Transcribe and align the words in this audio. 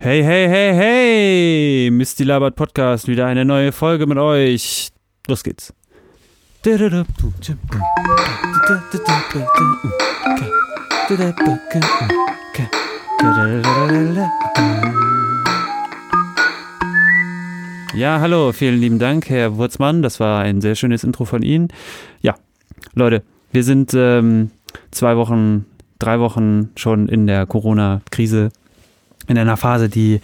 Hey, 0.00 0.22
hey, 0.22 0.48
hey, 0.48 0.74
hey! 0.76 1.90
Misty 1.90 2.22
Labert 2.22 2.54
Podcast, 2.54 3.08
wieder 3.08 3.26
eine 3.26 3.44
neue 3.44 3.72
Folge 3.72 4.06
mit 4.06 4.16
euch. 4.16 4.90
Los 5.26 5.42
geht's. 5.42 5.74
Ja, 17.96 18.20
hallo, 18.20 18.52
vielen 18.52 18.80
lieben 18.80 19.00
Dank, 19.00 19.28
Herr 19.28 19.56
Wurzmann. 19.56 20.02
Das 20.02 20.20
war 20.20 20.42
ein 20.42 20.60
sehr 20.60 20.76
schönes 20.76 21.02
Intro 21.02 21.24
von 21.24 21.42
Ihnen. 21.42 21.72
Ja, 22.20 22.36
Leute, 22.94 23.24
wir 23.50 23.64
sind 23.64 23.92
ähm, 23.94 24.52
zwei 24.92 25.16
Wochen, 25.16 25.66
drei 25.98 26.20
Wochen 26.20 26.70
schon 26.76 27.08
in 27.08 27.26
der 27.26 27.46
Corona-Krise 27.46 28.50
in 29.28 29.38
einer 29.38 29.56
Phase, 29.56 29.88
die, 29.88 30.20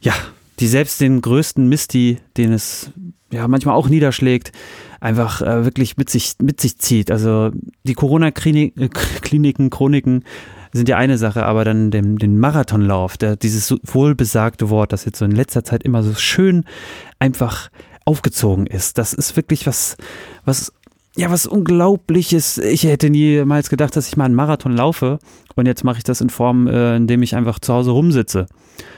ja, 0.00 0.12
die 0.58 0.66
selbst 0.66 1.00
den 1.00 1.20
größten 1.20 1.68
Misty, 1.68 2.18
den 2.36 2.52
es 2.52 2.90
ja 3.30 3.48
manchmal 3.48 3.74
auch 3.74 3.88
niederschlägt, 3.88 4.52
einfach 5.00 5.42
äh, 5.42 5.64
wirklich 5.64 5.96
mit 5.96 6.10
sich, 6.10 6.34
mit 6.40 6.60
sich 6.60 6.78
zieht. 6.78 7.10
Also 7.10 7.50
die 7.84 7.94
Corona-Kliniken, 7.94 9.70
Chroniken 9.70 10.24
sind 10.72 10.88
ja 10.88 10.96
eine 10.96 11.18
Sache, 11.18 11.44
aber 11.44 11.64
dann 11.64 11.90
den, 11.90 12.16
den 12.16 12.38
Marathonlauf, 12.38 13.16
der, 13.16 13.36
dieses 13.36 13.74
wohlbesagte 13.82 14.70
Wort, 14.70 14.92
das 14.92 15.04
jetzt 15.04 15.18
so 15.18 15.24
in 15.24 15.32
letzter 15.32 15.64
Zeit 15.64 15.82
immer 15.82 16.02
so 16.02 16.14
schön 16.14 16.64
einfach 17.18 17.70
aufgezogen 18.04 18.66
ist. 18.66 18.98
Das 18.98 19.12
ist 19.12 19.36
wirklich 19.36 19.66
was, 19.66 19.96
was 20.44 20.72
ja, 21.16 21.30
was 21.30 21.46
Unglaubliches. 21.46 22.58
Ich 22.58 22.84
hätte 22.84 23.10
niemals 23.10 23.70
gedacht, 23.70 23.96
dass 23.96 24.08
ich 24.08 24.16
mal 24.16 24.26
einen 24.26 24.34
Marathon 24.34 24.76
laufe. 24.76 25.18
Und 25.54 25.66
jetzt 25.66 25.84
mache 25.84 25.98
ich 25.98 26.04
das 26.04 26.20
in 26.20 26.28
Form, 26.28 26.66
äh, 26.66 26.96
indem 26.96 27.22
ich 27.22 27.34
einfach 27.34 27.58
zu 27.58 27.72
Hause 27.72 27.92
rumsitze. 27.92 28.46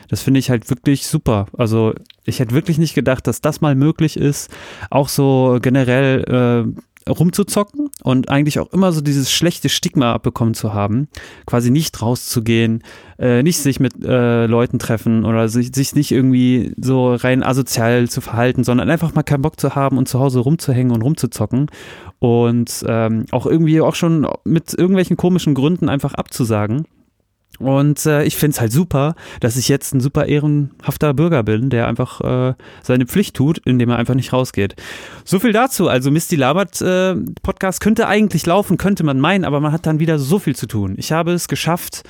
Das 0.09 0.23
finde 0.23 0.41
ich 0.41 0.51
halt 0.51 0.69
wirklich 0.71 1.07
super. 1.07 1.47
Also 1.57 1.95
ich 2.25 2.41
hätte 2.41 2.55
wirklich 2.55 2.79
nicht 2.79 2.95
gedacht, 2.95 3.27
dass 3.27 3.41
das 3.41 3.61
mal 3.61 3.77
möglich 3.77 4.17
ist. 4.17 4.51
Auch 4.91 5.09
so 5.09 5.59
generell 5.63 6.25
äh, 6.67 6.81
rumzuzocken 7.09 7.91
und 8.03 8.29
eigentlich 8.29 8.59
auch 8.61 8.73
immer 8.73 8.93
so 8.93 9.01
dieses 9.01 9.31
schlechte 9.33 9.69
Stigma 9.69 10.13
abbekommen 10.13 10.55
zu 10.55 10.75
haben, 10.75 11.09
quasi 11.47 11.71
nicht 11.71 12.01
rauszugehen, 12.01 12.83
äh, 13.19 13.43
nicht 13.43 13.59
sich 13.59 13.81
mit 13.81 14.05
äh, 14.05 14.47
Leuten 14.47 14.79
treffen 14.79 15.25
oder 15.25 15.49
sich, 15.49 15.75
sich 15.75 15.95
nicht 15.95 16.13
irgendwie 16.13 16.73
so 16.81 17.15
rein 17.15 17.43
asozial 17.43 18.09
zu 18.09 18.21
verhalten, 18.21 18.65
sondern 18.65 18.91
einfach 18.91 19.15
mal 19.15 19.23
keinen 19.23 19.43
Bock 19.43 19.59
zu 19.59 19.75
haben 19.75 19.99
und 19.99 20.09
zu 20.09 20.19
Hause 20.19 20.41
rumzuhängen 20.41 20.93
und 20.93 21.03
rumzuzocken 21.03 21.67
und 22.19 22.85
ähm, 22.87 23.27
auch 23.31 23.47
irgendwie 23.47 23.81
auch 23.81 23.95
schon 23.95 24.27
mit 24.45 24.75
irgendwelchen 24.75 25.17
komischen 25.17 25.55
Gründen 25.55 25.89
einfach 25.89 26.15
abzusagen. 26.15 26.87
Und 27.59 28.07
äh, 28.07 28.25
ich 28.25 28.37
finde 28.37 28.55
es 28.55 28.61
halt 28.61 28.73
super, 28.73 29.15
dass 29.41 29.57
ich 29.57 29.69
jetzt 29.69 29.95
ein 29.95 30.01
super 30.01 30.27
ehrenhafter 30.27 31.13
Bürger 31.15 31.43
bin, 31.43 31.71
der 31.71 31.89
einfach 31.89 32.21
äh, 32.21 32.55
seine 32.83 33.07
Pflicht 33.07 33.35
tut, 33.37 33.59
indem 33.65 33.91
er 33.91 33.97
einfach 33.97 34.15
nicht 34.15 34.33
rausgeht. 34.33 34.77
So 35.25 35.41
viel 35.41 35.53
dazu. 35.53 35.89
Also 35.89 36.11
Misty 36.11 36.37
Labert 36.37 36.81
äh, 36.81 37.17
Podcast 37.43 37.81
könnte 37.81 38.07
eigentlich 38.07 38.47
laufen, 38.47 38.77
könnte 38.77 39.05
man 39.05 39.19
meinen, 39.19 39.45
aber 39.45 39.61
man 39.61 39.73
hat 39.73 39.87
dann 39.87 39.99
wieder 39.99 40.19
so 40.19 40.39
viel 40.39 40.55
zu 40.55 40.67
tun. 40.67 40.95
Ich 40.99 41.11
habe 41.11 41.33
es 41.33 41.49
geschafft, 41.49 42.03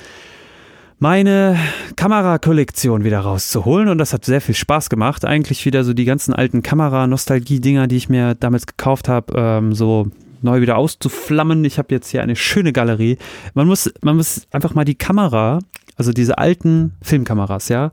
meine 0.99 1.57
Kamerakollektion 1.95 3.03
wieder 3.03 3.21
rauszuholen 3.21 3.87
und 3.87 3.97
das 3.97 4.13
hat 4.13 4.25
sehr 4.25 4.41
viel 4.41 4.55
Spaß 4.55 4.89
gemacht. 4.89 5.25
Eigentlich 5.25 5.65
wieder 5.65 5.83
so 5.83 5.93
die 5.93 6.05
ganzen 6.05 6.33
alten 6.33 6.61
Kamera-Nostalgie-Dinger, 6.61 7.87
die 7.87 7.95
ich 7.95 8.09
mir 8.09 8.35
damals 8.35 8.67
gekauft 8.67 9.07
habe, 9.07 9.33
ähm, 9.35 9.73
so 9.73 10.11
neu 10.41 10.61
wieder 10.61 10.77
auszuflammen. 10.77 11.63
Ich 11.65 11.77
habe 11.77 11.93
jetzt 11.93 12.09
hier 12.09 12.21
eine 12.21 12.35
schöne 12.35 12.73
Galerie. 12.73 13.17
Man 13.53 13.67
muss, 13.67 13.91
man 14.01 14.17
muss 14.17 14.47
einfach 14.51 14.73
mal 14.73 14.85
die 14.85 14.95
Kamera, 14.95 15.59
also 15.95 16.11
diese 16.13 16.37
alten 16.37 16.93
Filmkameras, 17.01 17.69
ja. 17.69 17.91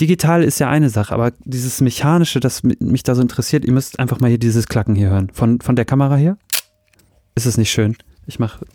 Digital 0.00 0.42
ist 0.42 0.58
ja 0.58 0.68
eine 0.68 0.90
Sache, 0.90 1.14
aber 1.14 1.32
dieses 1.44 1.80
Mechanische, 1.80 2.38
das 2.38 2.62
mich 2.62 3.02
da 3.02 3.14
so 3.14 3.22
interessiert, 3.22 3.64
ihr 3.64 3.72
müsst 3.72 3.98
einfach 3.98 4.20
mal 4.20 4.28
hier 4.28 4.38
dieses 4.38 4.66
Klacken 4.66 4.94
hier 4.94 5.08
hören. 5.08 5.30
Von, 5.32 5.60
von 5.60 5.74
der 5.74 5.86
Kamera 5.86 6.16
hier. 6.16 6.36
Ist 7.34 7.46
es 7.46 7.56
nicht 7.56 7.70
schön? 7.70 7.96
Ich 8.26 8.38
mache 8.38 8.66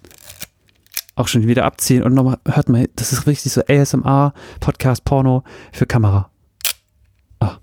auch 1.15 1.27
schon 1.27 1.47
wieder 1.47 1.65
abziehen 1.65 2.03
und 2.03 2.13
nochmal, 2.13 2.37
hört 2.45 2.69
mal, 2.69 2.89
das 2.95 3.13
ist 3.13 3.27
richtig 3.27 3.51
so 3.51 3.61
ASMR, 3.67 4.33
Podcast, 4.59 5.05
Porno 5.05 5.43
für 5.71 5.85
Kamera. 5.85 6.29
Ah. 7.39 7.57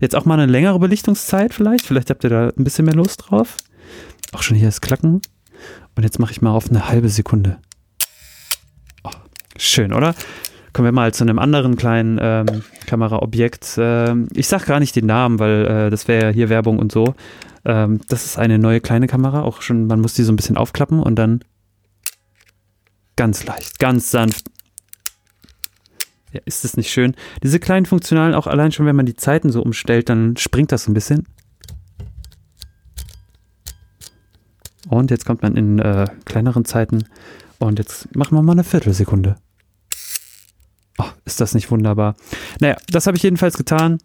Jetzt 0.00 0.14
auch 0.14 0.24
mal 0.24 0.38
eine 0.38 0.50
längere 0.50 0.78
Belichtungszeit 0.78 1.54
vielleicht. 1.54 1.86
Vielleicht 1.86 2.10
habt 2.10 2.24
ihr 2.24 2.30
da 2.30 2.48
ein 2.48 2.64
bisschen 2.64 2.84
mehr 2.84 2.94
Lust 2.94 3.24
drauf. 3.26 3.56
Auch 4.34 4.42
schon 4.42 4.56
hier 4.56 4.66
das 4.66 4.80
Klacken. 4.80 5.22
Und 5.94 6.02
jetzt 6.02 6.18
mache 6.18 6.32
ich 6.32 6.42
mal 6.42 6.50
auf 6.50 6.68
eine 6.68 6.88
halbe 6.88 7.08
Sekunde. 7.08 7.58
Oh, 9.04 9.10
schön, 9.56 9.92
oder? 9.92 10.14
Kommen 10.72 10.86
wir 10.86 10.92
mal 10.92 11.14
zu 11.14 11.22
einem 11.22 11.38
anderen 11.38 11.76
kleinen 11.76 12.18
ähm, 12.20 12.64
Kameraobjekt. 12.86 13.76
Ähm, 13.78 14.28
ich 14.34 14.48
sage 14.48 14.66
gar 14.66 14.80
nicht 14.80 14.96
den 14.96 15.06
Namen, 15.06 15.38
weil 15.38 15.66
äh, 15.66 15.90
das 15.90 16.08
wäre 16.08 16.26
ja 16.26 16.30
hier 16.30 16.48
Werbung 16.48 16.80
und 16.80 16.90
so. 16.90 17.14
Ähm, 17.64 18.00
das 18.08 18.24
ist 18.24 18.36
eine 18.36 18.58
neue 18.58 18.80
kleine 18.80 19.06
Kamera. 19.06 19.42
Auch 19.42 19.62
schon, 19.62 19.86
man 19.86 20.00
muss 20.00 20.14
die 20.14 20.24
so 20.24 20.32
ein 20.32 20.36
bisschen 20.36 20.56
aufklappen 20.56 20.98
und 20.98 21.14
dann 21.14 21.44
ganz 23.14 23.44
leicht, 23.44 23.78
ganz 23.78 24.10
sanft. 24.10 24.50
Ja, 26.32 26.40
ist 26.44 26.64
das 26.64 26.76
nicht 26.76 26.90
schön? 26.90 27.14
Diese 27.44 27.60
kleinen 27.60 27.86
Funktionalen, 27.86 28.34
auch 28.34 28.48
allein 28.48 28.72
schon, 28.72 28.86
wenn 28.86 28.96
man 28.96 29.06
die 29.06 29.14
Zeiten 29.14 29.52
so 29.52 29.62
umstellt, 29.62 30.08
dann 30.08 30.36
springt 30.36 30.72
das 30.72 30.88
ein 30.88 30.94
bisschen. 30.94 31.28
Und 34.88 35.10
jetzt 35.10 35.24
kommt 35.24 35.42
man 35.42 35.56
in 35.56 35.78
äh, 35.78 36.06
kleineren 36.24 36.64
Zeiten. 36.64 37.04
Und 37.58 37.78
jetzt 37.78 38.14
machen 38.14 38.36
wir 38.36 38.42
mal 38.42 38.52
eine 38.52 38.64
Viertelsekunde. 38.64 39.36
Oh, 40.98 41.04
ist 41.24 41.40
das 41.40 41.54
nicht 41.54 41.70
wunderbar? 41.70 42.14
Naja, 42.60 42.76
das 42.88 43.06
habe 43.06 43.16
ich 43.16 43.22
jedenfalls 43.22 43.56
getan. 43.56 43.98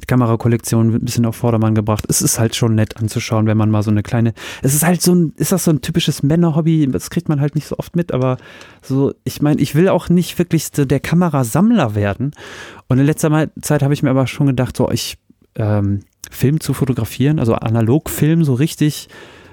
Die 0.00 0.06
Kamerakollektion 0.06 0.92
wird 0.92 1.02
ein 1.02 1.06
bisschen 1.06 1.26
auf 1.26 1.36
Vordermann 1.36 1.74
gebracht. 1.74 2.04
Es 2.08 2.22
ist 2.22 2.38
halt 2.38 2.54
schon 2.54 2.74
nett 2.74 2.98
anzuschauen, 2.98 3.46
wenn 3.46 3.56
man 3.56 3.70
mal 3.70 3.82
so 3.82 3.90
eine 3.90 4.02
kleine. 4.02 4.32
Es 4.62 4.74
ist 4.74 4.84
halt 4.84 5.02
so 5.02 5.14
ein, 5.14 5.32
ist 5.36 5.50
das 5.50 5.64
so 5.64 5.70
ein 5.70 5.80
typisches 5.80 6.22
Männerhobby? 6.22 6.86
Das 6.88 7.10
kriegt 7.10 7.28
man 7.28 7.40
halt 7.40 7.54
nicht 7.54 7.66
so 7.66 7.78
oft 7.78 7.96
mit, 7.96 8.12
aber 8.12 8.36
so, 8.82 9.14
ich 9.24 9.42
meine, 9.42 9.60
ich 9.60 9.74
will 9.74 9.88
auch 9.88 10.08
nicht 10.08 10.38
wirklich 10.38 10.70
der 10.70 11.00
Kamerasammler 11.00 11.94
werden. 11.94 12.32
Und 12.88 12.98
in 12.98 13.06
letzter 13.06 13.48
Zeit 13.60 13.82
habe 13.82 13.94
ich 13.94 14.02
mir 14.02 14.10
aber 14.10 14.26
schon 14.26 14.46
gedacht, 14.46 14.76
so, 14.76 14.90
ich 14.90 15.18
ähm, 15.56 16.00
Film 16.30 16.60
zu 16.60 16.74
fotografieren, 16.74 17.38
also 17.38 17.54
analog 17.54 18.10
Film 18.10 18.44
so 18.44 18.54
richtig 18.54 19.08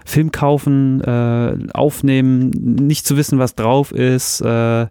Film 0.06 0.32
kaufen, 0.32 1.02
äh, 1.02 1.58
aufnehmen, 1.74 2.52
nicht 2.52 3.08
zu 3.08 3.18
wissen, 3.18 3.40
was 3.40 3.56
drauf 3.56 3.92
ist. 3.92 4.40
Äh, 4.42 4.88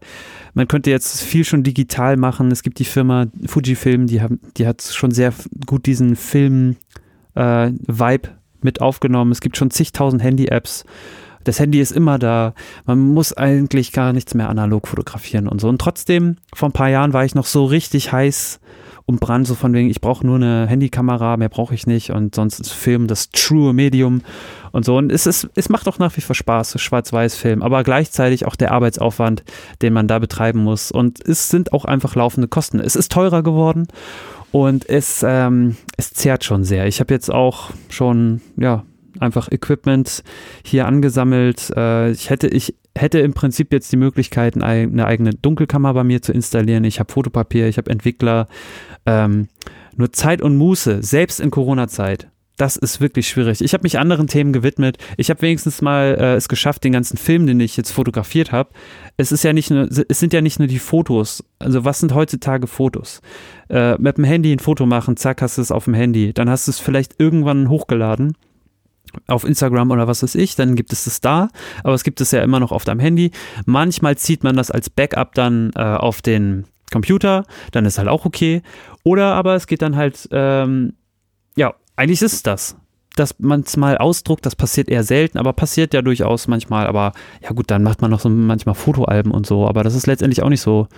man 0.55 0.69
könnte 0.69 0.91
jetzt 0.91 1.23
viel 1.23 1.45
schon 1.45 1.63
digital 1.63 2.17
machen. 2.17 2.51
Es 2.51 2.63
gibt 2.63 2.81
die 2.81 2.85
Firma 2.85 3.27
Fujifilm, 3.47 4.09
die, 4.09 4.21
haben, 4.21 4.41
die 4.57 4.67
hat 4.67 4.83
schon 4.83 5.13
sehr 5.13 5.33
gut 5.67 5.87
diesen 5.87 6.17
Film-Vibe 6.17 8.29
äh, 8.29 8.33
mit 8.61 8.81
aufgenommen. 8.81 9.31
Es 9.31 9.41
gibt 9.41 9.57
schon 9.57 9.71
zigtausend 9.71 10.23
Handy-Apps. 10.23 10.85
Das 11.45 11.61
Handy 11.61 11.81
ist 11.81 11.93
immer 11.93 12.19
da. 12.19 12.55
Man 12.85 12.99
muss 12.99 13.33
eigentlich 13.33 13.93
gar 13.93 14.13
nichts 14.13 14.35
mehr 14.35 14.49
analog 14.49 14.89
fotografieren 14.89 15.47
und 15.47 15.61
so. 15.61 15.69
Und 15.69 15.81
trotzdem, 15.81 16.37
vor 16.53 16.71
ein 16.71 16.73
paar 16.73 16.89
Jahren 16.89 17.13
war 17.13 17.25
ich 17.25 17.35
noch 17.35 17.47
so 17.47 17.67
richtig 17.67 18.13
heiß 18.13 18.61
umbrannt, 19.07 19.47
so 19.47 19.55
von 19.55 19.75
wegen, 19.75 19.91
ich 19.91 20.01
brauche 20.01 20.27
nur 20.27 20.37
eine 20.37 20.67
Handykamera, 20.67 21.37
mehr 21.37 21.51
brauche 21.51 21.75
ich 21.75 21.87
nicht 21.87 22.11
und 22.11 22.35
sonst 22.35 22.61
ist 22.61 22.73
Film 22.73 23.07
das 23.07 23.31
true 23.31 23.75
Medium 23.75 24.23
und 24.73 24.85
so. 24.85 24.97
Und 24.97 25.13
es, 25.13 25.27
ist, 25.27 25.49
es 25.55 25.69
macht 25.69 25.89
auch 25.89 25.99
nach 25.99 26.17
wie 26.17 26.23
vor 26.23 26.35
Spaß, 26.35 26.81
Schwarz-Weiß-Film, 26.81 27.63
aber 27.63 27.85
gleichzeitig 27.85 28.47
auch 28.47 28.57
der 28.57 28.73
Arbeitsaufwand, 28.73 29.45
den 29.83 29.93
man 29.93 30.09
da 30.09 30.19
betreiben 30.19 30.61
muss. 30.61 30.91
Und 30.91 31.27
es 31.27 31.51
sind 31.51 31.73
auch 31.73 31.85
einfach 31.85 32.15
laufende 32.15 32.49
Kosten. 32.49 32.81
Es 32.81 32.97
ist 32.97 33.13
teurer 33.13 33.43
geworden 33.43 33.89
und 34.53 34.89
es, 34.89 35.23
ähm, 35.27 35.77
es 35.97 36.13
zehrt 36.15 36.45
schon 36.45 36.65
sehr. 36.65 36.87
Ich 36.87 37.01
habe 37.01 37.13
jetzt 37.13 37.31
auch 37.31 37.71
schon, 37.91 38.41
ja, 38.57 38.85
einfach 39.21 39.51
Equipment 39.51 40.25
hier 40.65 40.87
angesammelt. 40.87 41.71
Äh, 41.77 42.11
ich 42.11 42.31
hätte, 42.31 42.49
ich 42.49 42.75
hätte 42.97 43.21
im 43.21 43.35
Prinzip 43.35 43.73
jetzt 43.73 43.91
die 43.93 43.97
Möglichkeit, 43.97 44.61
eine 44.63 45.07
eigene 45.07 45.31
Dunkelkammer 45.35 45.95
bei 45.95 46.05
mir 46.05 46.23
zu 46.23 46.33
installieren. 46.33 46.85
Ich 46.85 47.01
habe 47.01 47.13
Fotopapier, 47.13 47.69
ich 47.69 47.77
habe 47.77 47.91
Entwickler. 47.91 48.49
Ähm, 49.07 49.49
nur 49.97 50.13
Zeit 50.13 50.43
und 50.43 50.57
Muße, 50.57 51.03
selbst 51.03 51.41
in 51.41 51.51
Corona-Zeit, 51.51 52.29
das 52.57 52.77
ist 52.77 53.01
wirklich 53.01 53.29
schwierig. 53.29 53.61
Ich 53.63 53.75
habe 53.75 53.83
mich 53.83 53.99
anderen 53.99 54.29
Themen 54.29 54.53
gewidmet. 54.53 54.99
Ich 55.17 55.29
habe 55.29 55.43
wenigstens 55.43 55.83
mal 55.83 56.17
äh, 56.19 56.35
es 56.35 56.49
geschafft, 56.49 56.85
den 56.85 56.93
ganzen 56.93 57.17
Film, 57.17 57.47
den 57.47 57.59
ich 57.59 57.77
jetzt 57.77 57.91
fotografiert 57.91 58.53
habe. 58.53 58.71
Es 59.17 59.33
ist 59.33 59.43
ja 59.43 59.53
nicht 59.53 59.71
nur, 59.71 59.89
es 59.91 60.21
sind 60.21 60.33
ja 60.33 60.41
nicht 60.41 60.61
nur 60.61 60.69
die 60.69 60.79
Fotos. 60.79 61.45
Also 61.59 61.85
was 61.85 61.99
sind 61.99 62.15
heutzutage 62.15 62.69
Fotos? 62.69 63.23
Äh, 63.69 63.97
mit 63.99 64.19
dem 64.19 64.25
Handy 64.25 64.53
ein 64.53 64.61
Foto 64.61 64.87
machen, 64.87 65.17
zack, 65.17 65.43
hast 65.43 65.59
du 65.59 65.63
es 65.63 65.73
auf 65.73 65.85
dem 65.85 65.95
Handy. 65.95 66.33
Dann 66.33 66.49
hast 66.49 66.69
du 66.69 66.71
es 66.71 66.79
vielleicht 66.79 67.15
irgendwann 67.19 67.69
hochgeladen 67.69 68.37
auf 69.27 69.45
Instagram 69.45 69.91
oder 69.91 70.07
was 70.07 70.23
weiß 70.23 70.35
ich, 70.35 70.57
dann 70.57 70.77
gibt 70.77 70.93
es 70.93 71.05
das 71.05 71.21
da, 71.21 71.49
aber 71.83 71.95
es 71.95 72.05
gibt 72.05 72.21
es 72.21 72.31
ja 72.31 72.43
immer 72.43 72.61
noch 72.61 72.73
auf 72.73 72.85
deinem 72.85 73.01
Handy. 73.01 73.31
Manchmal 73.67 74.17
zieht 74.17 74.45
man 74.45 74.57
das 74.57 74.71
als 74.71 74.91
Backup 74.91 75.35
dann 75.35 75.71
äh, 75.77 75.83
auf 75.83 76.23
den 76.23 76.65
Computer, 76.91 77.45
dann 77.73 77.87
ist 77.87 77.99
halt 77.99 78.09
auch 78.09 78.25
okay. 78.25 78.63
Oder 79.03 79.35
aber 79.35 79.55
es 79.55 79.67
geht 79.67 79.83
dann 79.83 79.97
halt, 79.97 80.29
ähm, 80.33 80.95
ja, 81.57 81.75
eigentlich 81.97 82.23
ist 82.23 82.33
es 82.33 82.43
das. 82.43 82.77
Dass 83.17 83.39
man 83.39 83.61
es 83.61 83.77
mal 83.77 83.97
ausdruckt, 83.97 84.45
das 84.45 84.57
passiert 84.57 84.89
eher 84.89 85.05
selten, 85.05 85.39
aber 85.39 85.53
passiert 85.53 85.95
ja 85.95 86.03
durchaus 86.03 86.49
manchmal. 86.49 86.89
Aber 86.89 87.13
ja 87.43 87.51
gut, 87.51 87.71
dann 87.71 87.85
macht 87.85 88.03
man 88.03 88.11
noch 88.11 88.19
so 88.19 88.29
manchmal 88.29 88.75
Fotoalben 88.75 89.31
und 89.31 89.47
so, 89.47 89.69
aber 89.69 89.85
das 89.85 89.95
ist 89.95 90.09
letztendlich 90.09 90.43
auch 90.43 90.49
nicht 90.49 90.63
so 90.63 90.89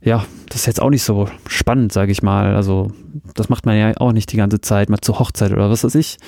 ja, 0.00 0.24
das 0.48 0.60
ist 0.60 0.66
jetzt 0.66 0.80
auch 0.80 0.90
nicht 0.90 1.02
so 1.02 1.28
spannend, 1.48 1.92
sage 1.92 2.12
ich 2.12 2.22
mal. 2.22 2.54
Also, 2.54 2.92
das 3.34 3.48
macht 3.48 3.66
man 3.66 3.76
ja 3.76 3.92
auch 3.98 4.12
nicht 4.12 4.32
die 4.32 4.36
ganze 4.36 4.60
Zeit, 4.60 4.88
mal 4.88 5.00
zur 5.00 5.18
Hochzeit 5.18 5.52
oder 5.52 5.70
was 5.70 5.84
weiß 5.84 5.94
ich. 5.96 6.18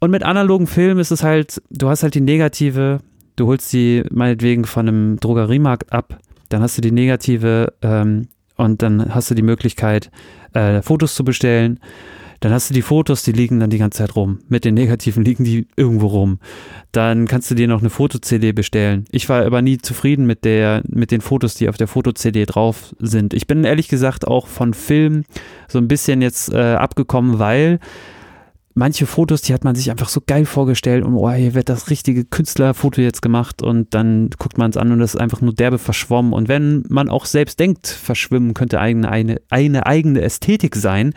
Und 0.00 0.10
mit 0.10 0.22
analogen 0.22 0.66
Filmen 0.66 1.00
ist 1.00 1.10
es 1.10 1.22
halt, 1.22 1.60
du 1.70 1.88
hast 1.88 2.02
halt 2.02 2.14
die 2.14 2.20
negative, 2.20 2.98
du 3.36 3.46
holst 3.46 3.72
die 3.72 4.04
meinetwegen 4.10 4.64
von 4.64 4.88
einem 4.88 5.20
Drogeriemarkt 5.20 5.92
ab, 5.92 6.18
dann 6.48 6.62
hast 6.62 6.78
du 6.78 6.82
die 6.82 6.92
negative 6.92 7.72
ähm, 7.82 8.28
und 8.56 8.82
dann 8.82 9.14
hast 9.14 9.30
du 9.30 9.34
die 9.34 9.42
Möglichkeit, 9.42 10.10
äh, 10.54 10.82
Fotos 10.82 11.14
zu 11.14 11.24
bestellen 11.24 11.80
dann 12.40 12.52
hast 12.52 12.70
du 12.70 12.74
die 12.74 12.82
Fotos, 12.82 13.24
die 13.24 13.32
liegen 13.32 13.58
dann 13.58 13.70
die 13.70 13.78
ganze 13.78 13.98
Zeit 13.98 14.14
rum. 14.14 14.38
Mit 14.48 14.64
den 14.64 14.74
Negativen 14.74 15.24
liegen 15.24 15.42
die 15.44 15.66
irgendwo 15.76 16.06
rum. 16.06 16.38
Dann 16.92 17.26
kannst 17.26 17.50
du 17.50 17.56
dir 17.56 17.66
noch 17.66 17.80
eine 17.80 17.90
Foto-CD 17.90 18.52
bestellen. 18.52 19.04
Ich 19.10 19.28
war 19.28 19.44
aber 19.44 19.60
nie 19.60 19.78
zufrieden 19.78 20.24
mit 20.24 20.44
der, 20.44 20.82
mit 20.88 21.10
den 21.10 21.20
Fotos, 21.20 21.54
die 21.54 21.68
auf 21.68 21.76
der 21.76 21.88
Foto-CD 21.88 22.46
drauf 22.46 22.94
sind. 23.00 23.34
Ich 23.34 23.48
bin 23.48 23.64
ehrlich 23.64 23.88
gesagt 23.88 24.26
auch 24.26 24.46
von 24.46 24.72
Film 24.72 25.24
so 25.66 25.78
ein 25.78 25.88
bisschen 25.88 26.22
jetzt 26.22 26.52
äh, 26.52 26.74
abgekommen, 26.74 27.40
weil 27.40 27.80
manche 28.78 29.06
Fotos, 29.06 29.42
die 29.42 29.52
hat 29.52 29.64
man 29.64 29.74
sich 29.74 29.90
einfach 29.90 30.08
so 30.08 30.22
geil 30.24 30.46
vorgestellt 30.46 31.04
und 31.04 31.14
oh, 31.14 31.30
hier 31.30 31.54
wird 31.54 31.68
das 31.68 31.90
richtige 31.90 32.24
Künstlerfoto 32.24 33.00
jetzt 33.00 33.20
gemacht 33.20 33.60
und 33.60 33.92
dann 33.92 34.30
guckt 34.38 34.56
man 34.56 34.70
es 34.70 34.76
an 34.76 34.92
und 34.92 35.00
das 35.00 35.14
ist 35.14 35.20
einfach 35.20 35.40
nur 35.40 35.52
derbe 35.52 35.78
verschwommen. 35.78 36.32
Und 36.32 36.48
wenn 36.48 36.84
man 36.88 37.08
auch 37.08 37.26
selbst 37.26 37.58
denkt, 37.60 37.88
verschwimmen 37.88 38.54
könnte 38.54 38.80
eine, 38.80 39.10
eine, 39.10 39.40
eine 39.50 39.86
eigene 39.86 40.22
Ästhetik 40.22 40.76
sein, 40.76 41.12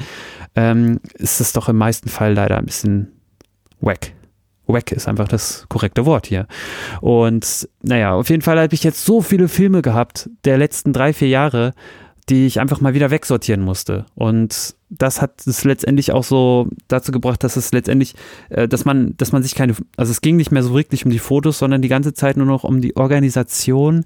ähm, 0.56 1.00
ist 1.14 1.40
es 1.40 1.54
doch 1.54 1.70
im 1.70 1.78
meisten 1.78 2.10
Fall 2.10 2.34
leider 2.34 2.58
ein 2.58 2.66
bisschen 2.66 3.14
wack. 3.80 4.14
Wack 4.66 4.92
ist 4.92 5.08
einfach 5.08 5.28
das 5.28 5.66
korrekte 5.70 6.06
Wort 6.06 6.28
hier. 6.28 6.48
Und 7.00 7.70
naja, 7.82 8.14
auf 8.14 8.30
jeden 8.30 8.42
Fall 8.42 8.60
habe 8.60 8.74
ich 8.74 8.84
jetzt 8.84 9.06
so 9.06 9.22
viele 9.22 9.48
Filme 9.48 9.82
gehabt 9.82 10.30
der 10.46 10.58
letzten 10.58 10.94
drei, 10.94 11.14
vier 11.14 11.30
Jahre, 11.30 11.74
die 12.30 12.46
ich 12.46 12.60
einfach 12.60 12.82
mal 12.82 12.94
wieder 12.94 13.12
wegsortieren 13.12 13.62
musste. 13.62 14.06
Und 14.16 14.76
das 14.90 15.22
hat 15.22 15.46
es 15.48 15.64
letztendlich 15.64 16.12
auch 16.12 16.24
so 16.24 16.68
dazu 16.88 17.12
gebracht, 17.12 17.44
dass 17.44 17.56
es 17.56 17.72
letztendlich, 17.72 18.14
äh, 18.50 18.68
dass 18.68 18.86
man, 18.86 19.16
dass 19.18 19.32
man 19.32 19.44
sich 19.44 19.56
keine, 19.56 19.76
also 19.98 20.12
es 20.12 20.22
ging 20.22 20.36
nicht 20.36 20.52
mehr 20.52 20.64
so 20.64 20.74
wirklich 20.74 21.06
um 21.06 21.12
die 21.12 21.20
Fotos, 21.20 21.60
sondern 21.60 21.82
die 21.82 21.88
ganze 21.88 22.14
Zeit 22.14 22.38
nur 22.38 22.46
noch 22.46 22.64
um 22.64 22.82
die 22.82 22.96
Organisation 22.96 24.06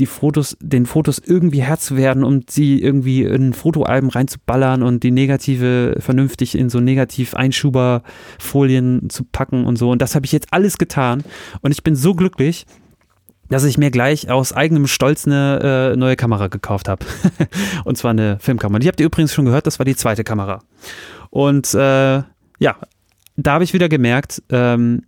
die 0.00 0.06
Fotos, 0.06 0.56
den 0.60 0.86
Fotos 0.86 1.20
irgendwie 1.24 1.62
Herz 1.62 1.84
zu 1.84 1.96
werden, 1.96 2.24
um 2.24 2.42
sie 2.48 2.80
irgendwie 2.80 3.22
in 3.22 3.52
Fotoalben 3.52 4.10
reinzuballern 4.10 4.82
und 4.82 5.02
die 5.02 5.10
negative 5.10 5.96
vernünftig 6.00 6.56
in 6.56 6.70
so 6.70 6.80
negativ 6.80 7.34
Einschuberfolien 7.34 9.10
zu 9.10 9.24
packen 9.24 9.66
und 9.66 9.76
so. 9.76 9.90
Und 9.90 10.00
das 10.00 10.14
habe 10.14 10.26
ich 10.26 10.32
jetzt 10.32 10.48
alles 10.52 10.78
getan. 10.78 11.22
Und 11.60 11.72
ich 11.72 11.84
bin 11.84 11.94
so 11.94 12.14
glücklich, 12.14 12.64
dass 13.50 13.64
ich 13.64 13.76
mir 13.76 13.90
gleich 13.90 14.30
aus 14.30 14.52
eigenem 14.52 14.86
Stolz 14.86 15.26
eine 15.26 15.92
äh, 15.92 15.96
neue 15.96 16.16
Kamera 16.16 16.46
gekauft 16.46 16.88
habe. 16.88 17.04
und 17.84 17.98
zwar 17.98 18.12
eine 18.12 18.38
Filmkamera. 18.38 18.78
Die 18.78 18.88
habt 18.88 19.00
ihr 19.00 19.06
übrigens 19.06 19.34
schon 19.34 19.44
gehört, 19.44 19.66
das 19.66 19.78
war 19.78 19.84
die 19.84 19.96
zweite 19.96 20.24
Kamera. 20.24 20.62
Und 21.28 21.74
äh, 21.74 22.22
ja, 22.58 22.76
da 23.36 23.52
habe 23.52 23.64
ich 23.64 23.74
wieder 23.74 23.88
gemerkt, 23.88 24.42
ähm, 24.50 25.02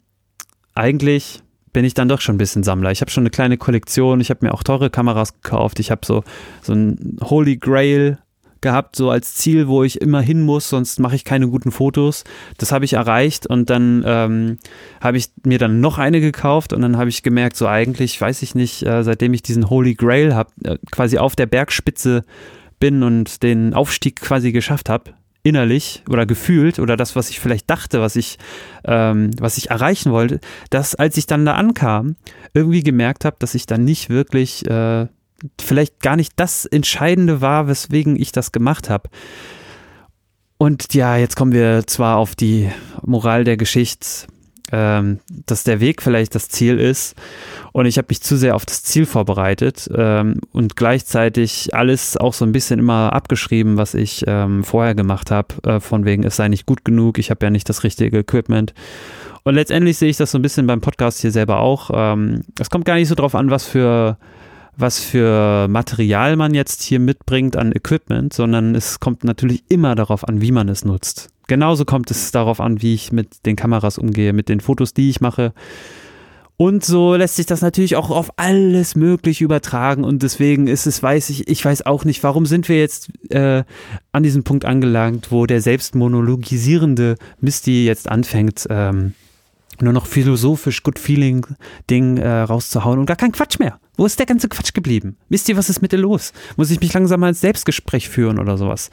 eigentlich 0.74 1.42
bin 1.72 1.84
ich 1.84 1.94
dann 1.94 2.08
doch 2.08 2.20
schon 2.20 2.34
ein 2.34 2.38
bisschen 2.38 2.64
Sammler. 2.64 2.90
Ich 2.90 3.00
habe 3.00 3.10
schon 3.10 3.22
eine 3.22 3.30
kleine 3.30 3.56
Kollektion, 3.56 4.20
ich 4.20 4.30
habe 4.30 4.44
mir 4.44 4.52
auch 4.52 4.62
teure 4.62 4.90
Kameras 4.90 5.34
gekauft, 5.40 5.80
ich 5.80 5.90
habe 5.90 6.04
so, 6.04 6.22
so 6.60 6.74
ein 6.74 7.16
Holy 7.22 7.56
Grail 7.56 8.18
gehabt, 8.62 8.96
so 8.96 9.10
als 9.10 9.34
Ziel, 9.34 9.68
wo 9.68 9.82
ich 9.84 10.00
immer 10.00 10.20
hin 10.20 10.42
muss, 10.42 10.68
sonst 10.68 10.98
mache 11.00 11.16
ich 11.16 11.24
keine 11.24 11.48
guten 11.48 11.70
Fotos. 11.70 12.24
Das 12.58 12.72
habe 12.72 12.84
ich 12.84 12.94
erreicht 12.94 13.46
und 13.46 13.68
dann 13.68 14.02
ähm, 14.06 14.58
habe 15.00 15.18
ich 15.18 15.30
mir 15.44 15.58
dann 15.58 15.80
noch 15.80 15.98
eine 15.98 16.20
gekauft 16.20 16.72
und 16.72 16.80
dann 16.80 16.96
habe 16.96 17.10
ich 17.10 17.22
gemerkt, 17.22 17.56
so 17.56 17.66
eigentlich, 17.66 18.20
weiß 18.20 18.42
ich 18.42 18.54
nicht, 18.54 18.86
äh, 18.86 19.02
seitdem 19.02 19.34
ich 19.34 19.42
diesen 19.42 19.68
Holy 19.68 19.94
Grail 19.94 20.34
habe, 20.34 20.50
äh, 20.64 20.78
quasi 20.90 21.18
auf 21.18 21.36
der 21.36 21.46
Bergspitze 21.46 22.24
bin 22.80 23.02
und 23.02 23.42
den 23.42 23.74
Aufstieg 23.74 24.20
quasi 24.20 24.52
geschafft 24.52 24.88
habe, 24.88 25.12
innerlich 25.42 26.02
oder 26.08 26.26
gefühlt 26.26 26.78
oder 26.78 26.96
das, 26.96 27.16
was 27.16 27.30
ich 27.30 27.40
vielleicht 27.40 27.68
dachte, 27.68 28.00
was 28.00 28.16
ich, 28.16 28.38
ähm, 28.84 29.30
was 29.38 29.58
ich 29.58 29.70
erreichen 29.70 30.12
wollte, 30.12 30.40
dass 30.70 30.94
als 30.94 31.16
ich 31.16 31.26
dann 31.26 31.44
da 31.44 31.54
ankam, 31.54 32.16
irgendwie 32.54 32.82
gemerkt 32.82 33.24
habe, 33.24 33.36
dass 33.38 33.54
ich 33.54 33.66
dann 33.66 33.84
nicht 33.84 34.08
wirklich 34.08 34.66
äh, 34.68 35.06
vielleicht 35.60 36.00
gar 36.00 36.16
nicht 36.16 36.32
das 36.36 36.66
Entscheidende 36.66 37.40
war, 37.40 37.68
weswegen 37.68 38.20
ich 38.20 38.32
das 38.32 38.52
gemacht 38.52 38.90
habe. 38.90 39.08
Und 40.58 40.94
ja, 40.94 41.16
jetzt 41.16 41.34
kommen 41.34 41.52
wir 41.52 41.86
zwar 41.86 42.18
auf 42.18 42.34
die 42.36 42.70
Moral 43.04 43.42
der 43.42 43.56
Geschichte, 43.56 44.28
ähm, 44.70 45.18
dass 45.28 45.64
der 45.64 45.80
Weg 45.80 46.02
vielleicht 46.02 46.34
das 46.34 46.48
Ziel 46.48 46.78
ist. 46.78 47.16
Und 47.72 47.86
ich 47.86 47.98
habe 47.98 48.06
mich 48.10 48.22
zu 48.22 48.36
sehr 48.36 48.54
auf 48.54 48.64
das 48.64 48.82
Ziel 48.82 49.04
vorbereitet 49.04 49.90
ähm, 49.94 50.40
und 50.52 50.76
gleichzeitig 50.76 51.74
alles 51.74 52.16
auch 52.16 52.32
so 52.32 52.44
ein 52.44 52.52
bisschen 52.52 52.78
immer 52.78 53.12
abgeschrieben, 53.12 53.76
was 53.76 53.94
ich 53.94 54.24
ähm, 54.26 54.62
vorher 54.62 54.94
gemacht 54.94 55.30
habe, 55.30 55.54
äh, 55.64 55.80
von 55.80 56.04
wegen, 56.04 56.24
es 56.24 56.36
sei 56.36 56.48
nicht 56.48 56.64
gut 56.64 56.84
genug, 56.84 57.18
ich 57.18 57.30
habe 57.30 57.44
ja 57.44 57.50
nicht 57.50 57.68
das 57.68 57.82
richtige 57.82 58.18
Equipment. 58.18 58.72
Und 59.44 59.54
letztendlich 59.56 59.98
sehe 59.98 60.10
ich 60.10 60.16
das 60.16 60.30
so 60.30 60.38
ein 60.38 60.42
bisschen 60.42 60.66
beim 60.66 60.80
Podcast 60.80 61.20
hier 61.20 61.32
selber 61.32 61.58
auch. 61.58 61.90
Ähm, 61.92 62.42
es 62.60 62.70
kommt 62.70 62.84
gar 62.84 62.94
nicht 62.94 63.08
so 63.08 63.14
drauf 63.14 63.34
an, 63.34 63.50
was 63.50 63.66
für 63.66 64.16
was 64.76 65.00
für 65.00 65.68
Material 65.68 66.36
man 66.36 66.54
jetzt 66.54 66.82
hier 66.82 66.98
mitbringt 66.98 67.56
an 67.56 67.72
Equipment, 67.72 68.32
sondern 68.32 68.74
es 68.74 69.00
kommt 69.00 69.24
natürlich 69.24 69.64
immer 69.68 69.94
darauf 69.94 70.26
an, 70.26 70.40
wie 70.40 70.52
man 70.52 70.68
es 70.68 70.84
nutzt. 70.84 71.28
Genauso 71.46 71.84
kommt 71.84 72.10
es 72.10 72.30
darauf 72.30 72.60
an, 72.60 72.82
wie 72.82 72.94
ich 72.94 73.12
mit 73.12 73.44
den 73.46 73.56
Kameras 73.56 73.98
umgehe, 73.98 74.32
mit 74.32 74.48
den 74.48 74.60
Fotos, 74.60 74.94
die 74.94 75.10
ich 75.10 75.20
mache. 75.20 75.52
Und 76.56 76.84
so 76.84 77.16
lässt 77.16 77.36
sich 77.36 77.46
das 77.46 77.60
natürlich 77.60 77.96
auch 77.96 78.10
auf 78.10 78.30
alles 78.36 78.94
Mögliche 78.94 79.42
übertragen. 79.42 80.04
Und 80.04 80.22
deswegen 80.22 80.68
ist 80.68 80.86
es, 80.86 81.02
weiß 81.02 81.30
ich, 81.30 81.48
ich 81.48 81.64
weiß 81.64 81.84
auch 81.86 82.04
nicht, 82.04 82.22
warum 82.22 82.46
sind 82.46 82.68
wir 82.68 82.78
jetzt 82.78 83.10
äh, 83.30 83.64
an 84.12 84.22
diesem 84.22 84.44
Punkt 84.44 84.64
angelangt, 84.64 85.32
wo 85.32 85.46
der 85.46 85.60
selbstmonologisierende 85.60 87.16
Misty 87.40 87.84
jetzt 87.84 88.08
anfängt, 88.08 88.66
ähm, 88.70 89.14
nur 89.80 89.92
noch 89.92 90.06
philosophisch 90.06 90.82
Good 90.82 90.98
Feeling 90.98 91.46
Ding 91.90 92.18
äh, 92.18 92.28
rauszuhauen 92.28 92.98
und 92.98 93.06
gar 93.06 93.16
kein 93.16 93.32
Quatsch 93.32 93.58
mehr. 93.58 93.78
Wo 93.96 94.06
ist 94.06 94.18
der 94.18 94.26
ganze 94.26 94.48
Quatsch 94.48 94.72
geblieben? 94.72 95.16
Wisst 95.28 95.48
ihr, 95.48 95.56
was 95.56 95.68
ist 95.68 95.82
mit 95.82 95.92
dir 95.92 95.98
los? 95.98 96.32
Muss 96.56 96.70
ich 96.70 96.80
mich 96.80 96.92
langsam 96.92 97.20
mal 97.20 97.28
ins 97.28 97.40
Selbstgespräch 97.40 98.08
führen 98.08 98.38
oder 98.38 98.56
sowas? 98.56 98.90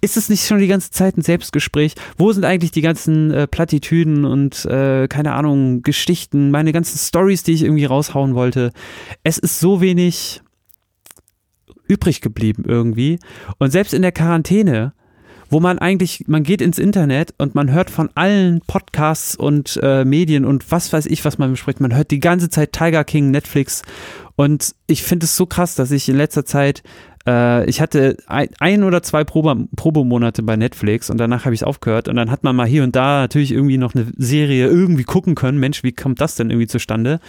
Ist 0.00 0.16
es 0.16 0.28
nicht 0.28 0.46
schon 0.46 0.58
die 0.58 0.66
ganze 0.66 0.90
Zeit 0.90 1.16
ein 1.16 1.22
Selbstgespräch? 1.22 1.94
Wo 2.16 2.32
sind 2.32 2.44
eigentlich 2.44 2.70
die 2.70 2.80
ganzen 2.80 3.30
äh, 3.30 3.46
Plattitüden 3.46 4.24
und 4.24 4.64
äh, 4.64 5.06
keine 5.08 5.34
Ahnung, 5.34 5.82
Geschichten, 5.82 6.50
meine 6.50 6.72
ganzen 6.72 6.98
Stories, 6.98 7.42
die 7.42 7.52
ich 7.52 7.62
irgendwie 7.62 7.84
raushauen 7.84 8.34
wollte? 8.34 8.72
Es 9.22 9.38
ist 9.38 9.60
so 9.60 9.80
wenig 9.80 10.40
übrig 11.86 12.20
geblieben 12.20 12.64
irgendwie. 12.66 13.18
Und 13.58 13.70
selbst 13.70 13.94
in 13.94 14.02
der 14.02 14.12
Quarantäne 14.12 14.92
wo 15.48 15.60
man 15.60 15.78
eigentlich, 15.78 16.24
man 16.26 16.42
geht 16.42 16.60
ins 16.60 16.78
Internet 16.78 17.34
und 17.38 17.54
man 17.54 17.70
hört 17.70 17.90
von 17.90 18.10
allen 18.14 18.60
Podcasts 18.66 19.34
und 19.34 19.78
äh, 19.82 20.04
Medien 20.04 20.44
und 20.44 20.70
was 20.70 20.92
weiß 20.92 21.06
ich, 21.06 21.24
was 21.24 21.38
man 21.38 21.50
bespricht. 21.50 21.80
Man 21.80 21.94
hört 21.94 22.10
die 22.10 22.20
ganze 22.20 22.50
Zeit 22.50 22.72
Tiger 22.72 23.04
King, 23.04 23.30
Netflix 23.30 23.82
und 24.36 24.74
ich 24.86 25.02
finde 25.02 25.24
es 25.24 25.36
so 25.36 25.46
krass, 25.46 25.74
dass 25.74 25.90
ich 25.90 26.08
in 26.08 26.16
letzter 26.16 26.44
Zeit 26.44 26.82
ich 27.28 27.80
hatte 27.80 28.16
ein, 28.26 28.48
ein, 28.58 28.84
oder 28.84 29.02
zwei 29.02 29.24
Probe, 29.24 29.68
Probemonate 29.76 30.42
bei 30.42 30.56
Netflix 30.56 31.10
und 31.10 31.18
danach 31.18 31.44
habe 31.44 31.54
ich 31.54 31.60
es 31.60 31.66
aufgehört 31.66 32.08
und 32.08 32.16
dann 32.16 32.30
hat 32.30 32.44
man 32.44 32.54
mal 32.56 32.66
hier 32.66 32.84
und 32.84 32.94
da 32.96 33.20
natürlich 33.20 33.52
irgendwie 33.52 33.78
noch 33.78 33.94
eine 33.94 34.06
Serie 34.16 34.66
irgendwie 34.68 35.04
gucken 35.04 35.34
können. 35.34 35.58
Mensch, 35.58 35.82
wie 35.82 35.92
kommt 35.92 36.20
das 36.20 36.36
denn 36.36 36.50
irgendwie 36.50 36.68
zustande? 36.68 37.20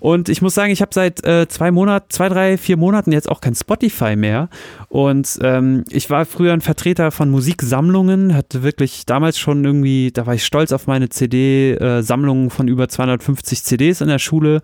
Und 0.00 0.28
ich 0.28 0.42
muss 0.42 0.54
sagen, 0.54 0.72
ich 0.72 0.82
habe 0.82 0.92
seit 0.92 1.24
äh, 1.24 1.48
zwei 1.48 1.70
Monaten, 1.70 2.06
zwei, 2.10 2.28
drei, 2.28 2.58
vier 2.58 2.76
Monaten 2.76 3.12
jetzt 3.12 3.30
auch 3.30 3.40
kein 3.40 3.54
Spotify 3.54 4.16
mehr. 4.16 4.48
Und 4.88 5.38
ähm, 5.42 5.84
ich 5.90 6.10
war 6.10 6.26
früher 6.26 6.52
ein 6.52 6.60
Vertreter 6.60 7.10
von 7.10 7.30
Musiksammlungen, 7.30 8.34
hatte 8.34 8.62
wirklich 8.62 9.06
damals 9.06 9.38
schon 9.38 9.64
irgendwie, 9.64 10.10
da 10.12 10.26
war 10.26 10.34
ich 10.34 10.44
stolz 10.44 10.72
auf 10.72 10.86
meine 10.86 11.08
CD-Sammlung 11.08 12.46
äh, 12.46 12.50
von 12.50 12.68
über 12.68 12.88
250 12.88 13.62
CDs 13.62 14.00
in 14.00 14.08
der 14.08 14.18
Schule. 14.18 14.62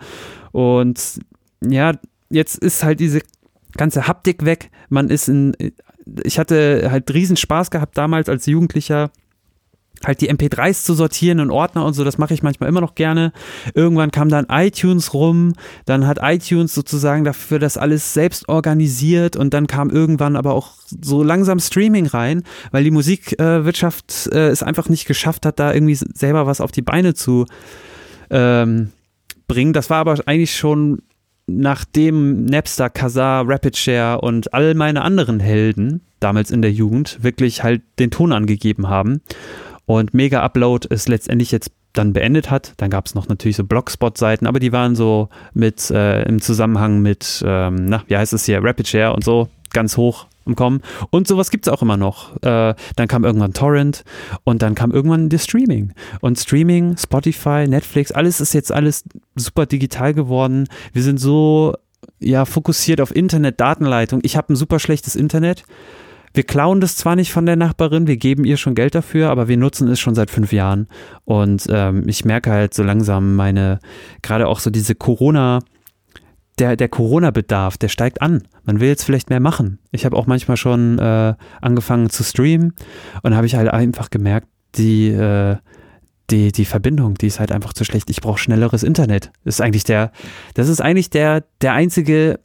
Und 0.53 1.21
ja, 1.65 1.93
jetzt 2.31 2.57
ist 2.59 2.85
halt 2.85 3.00
diese 3.00 3.21
ganze 3.80 4.06
Haptik 4.06 4.44
weg. 4.44 4.70
Man 4.90 5.08
ist 5.08 5.26
in, 5.30 5.56
ich 6.22 6.38
hatte 6.38 6.88
halt 6.90 7.12
riesen 7.14 7.38
Spaß 7.38 7.70
gehabt 7.70 7.96
damals 7.96 8.28
als 8.28 8.44
Jugendlicher 8.44 9.10
halt 10.04 10.20
die 10.20 10.30
MP3s 10.30 10.84
zu 10.84 10.94
sortieren 10.94 11.38
in 11.38 11.50
Ordner 11.50 11.84
und 11.84 11.94
so, 11.94 12.04
das 12.04 12.18
mache 12.18 12.34
ich 12.34 12.42
manchmal 12.42 12.68
immer 12.68 12.80
noch 12.82 12.94
gerne. 12.94 13.32
Irgendwann 13.75 14.10
kam 14.10 14.28
dann 14.28 14.46
iTunes 14.50 15.14
rum, 15.14 15.54
dann 15.84 16.06
hat 16.06 16.18
iTunes 16.22 16.75
sozusagen 16.75 17.25
dafür 17.25 17.58
das 17.58 17.76
alles 17.76 18.14
selbst 18.14 18.49
organisiert 18.49 19.37
und 19.37 19.52
dann 19.52 19.66
kam 19.66 19.90
irgendwann 19.90 20.37
aber 20.37 20.54
auch 20.54 20.72
so 21.02 21.22
langsam 21.22 21.58
Streaming 21.58 22.06
rein, 22.06 22.42
weil 22.70 22.84
die 22.84 22.90
Musikwirtschaft 22.90 24.28
äh, 24.32 24.49
es 24.49 24.62
einfach 24.62 24.88
nicht 24.88 25.06
geschafft 25.06 25.44
hat, 25.46 25.58
da 25.58 25.72
irgendwie 25.72 25.96
selber 25.96 26.46
was 26.46 26.60
auf 26.60 26.72
die 26.72 26.82
Beine 26.82 27.14
zu 27.14 27.46
ähm, 28.30 28.92
bringen. 29.49 29.72
Das 29.72 29.90
war 29.90 29.99
aber 29.99 30.18
eigentlich 30.26 30.54
schon 30.56 31.02
nachdem 31.59 32.45
Napster, 32.47 32.90
Kazaa, 32.90 33.42
Rapidshare 33.42 34.21
und 34.21 34.52
all 34.54 34.75
meine 34.75 35.02
anderen 35.02 35.40
Helden 35.40 36.02
damals 36.21 36.50
in 36.50 36.62
der 36.62 36.73
Jugend 36.73 37.23
wirklich 37.23 37.62
halt 37.62 37.83
den 37.99 38.11
Ton 38.11 38.33
angegeben 38.33 38.88
haben 38.88 39.23
und 39.87 40.14
Mega 40.14 40.42
Upload 40.42 40.87
es 40.90 41.09
letztendlich 41.09 41.50
jetzt 41.50 41.73
dann 41.92 42.12
beendet 42.12 42.50
hat. 42.50 42.75
Dann 42.76 42.90
gab 42.90 43.07
es 43.07 43.14
noch 43.14 43.28
natürlich 43.28 43.57
so 43.57 43.64
Blogspot-Seiten, 43.64 44.47
aber 44.47 44.61
die 44.61 44.73
waren 44.73 44.95
so 44.95 45.28
mit 45.54 45.90
äh, 45.90 46.23
im 46.23 46.40
Zusammenhang 46.40 47.02
mit, 47.02 47.42
ähm, 47.45 47.87
na, 47.87 48.04
wie 48.07 48.16
heißt 48.16 48.33
es 48.33 48.45
hier, 48.45 48.62
Rapidshare 48.62 49.12
und 49.12 49.25
so. 49.25 49.49
ganz 49.73 49.97
hoch 49.97 50.26
im 50.47 50.56
Kommen. 50.56 50.80
Und 51.11 51.28
sowas 51.28 51.50
gibt 51.50 51.66
es 51.66 51.73
auch 51.73 51.82
immer 51.82 51.97
noch. 51.97 52.37
Äh, 52.42 52.75
dann 52.97 53.09
kam 53.09 53.25
irgendwann 53.25 53.52
Torrent 53.52 54.04
und 54.44 54.62
dann 54.62 54.75
kam 54.75 54.90
irgendwann 54.90 55.28
das 55.28 55.44
Streaming. 55.44 55.92
Und 56.20 56.38
Streaming, 56.38 56.97
Spotify, 56.97 57.66
Netflix, 57.68 58.12
alles 58.12 58.40
ist 58.40 58.54
jetzt 58.54 58.73
alles 58.73 59.04
super 59.37 59.66
digital 59.66 60.14
geworden. 60.14 60.66
Wir 60.92 61.02
sind 61.02 61.18
so 61.18 61.75
ja 62.18 62.44
fokussiert 62.44 63.00
auf 63.00 63.14
Internet, 63.14 63.61
Datenleitung. 63.61 64.20
Ich 64.23 64.37
habe 64.37 64.52
ein 64.52 64.56
super 64.56 64.78
schlechtes 64.78 65.16
Internet. 65.16 65.64
Wir 66.32 66.44
klauen 66.44 66.80
das 66.80 66.94
zwar 66.94 67.16
nicht 67.16 67.32
von 67.32 67.44
der 67.44 67.56
Nachbarin, 67.56 68.06
wir 68.06 68.16
geben 68.16 68.44
ihr 68.44 68.56
schon 68.56 68.76
Geld 68.76 68.94
dafür, 68.94 69.30
aber 69.30 69.49
wir 69.49 69.56
nutzen 69.56 69.88
es 69.88 69.99
schon 69.99 70.14
seit 70.14 70.30
fünf 70.30 70.52
Jahren. 70.52 70.87
Und 71.25 71.66
ähm, 71.68 72.04
ich 72.06 72.25
merke 72.25 72.52
halt 72.52 72.73
so 72.73 72.85
langsam 72.85 73.35
meine, 73.35 73.80
gerade 74.23 74.47
auch 74.47 74.61
so 74.61 74.70
diese 74.70 74.94
Corona- 74.94 75.61
der, 76.61 76.76
der 76.76 76.88
Corona-Bedarf, 76.88 77.79
der 77.79 77.88
steigt 77.88 78.23
an. 78.23 78.43
Man 78.64 78.81
will 78.81 78.88
jetzt 78.88 79.05
vielleicht 79.05 79.31
mehr 79.31 79.40
machen. 79.40 79.79
Ich 79.90 80.05
habe 80.05 80.17
auch 80.17 80.26
manchmal 80.26 80.57
schon 80.57 80.99
äh, 80.99 81.35
angefangen 81.61 82.11
zu 82.11 82.23
streamen 82.23 82.75
und 83.23 83.35
habe 83.35 83.47
ich 83.47 83.55
halt 83.55 83.69
einfach 83.69 84.11
gemerkt, 84.11 84.47
die, 84.76 85.09
äh, 85.09 85.57
die, 86.31 86.52
die 86.52 86.64
Verbindung, 86.64 87.14
die 87.14 87.26
ist 87.26 87.40
halt 87.40 87.50
einfach 87.50 87.73
zu 87.73 87.85
schlecht. 87.85 88.11
Ich 88.11 88.21
brauche 88.21 88.38
schnelleres 88.38 88.83
Internet. 88.83 89.33
Das 89.45 89.57
ist 89.57 89.61
eigentlich 89.61 89.85
der, 89.85 90.12
das 90.55 90.69
ist 90.69 90.81
eigentlich 90.81 91.11
der, 91.11 91.45
der 91.61 91.73
einzige 91.73 92.38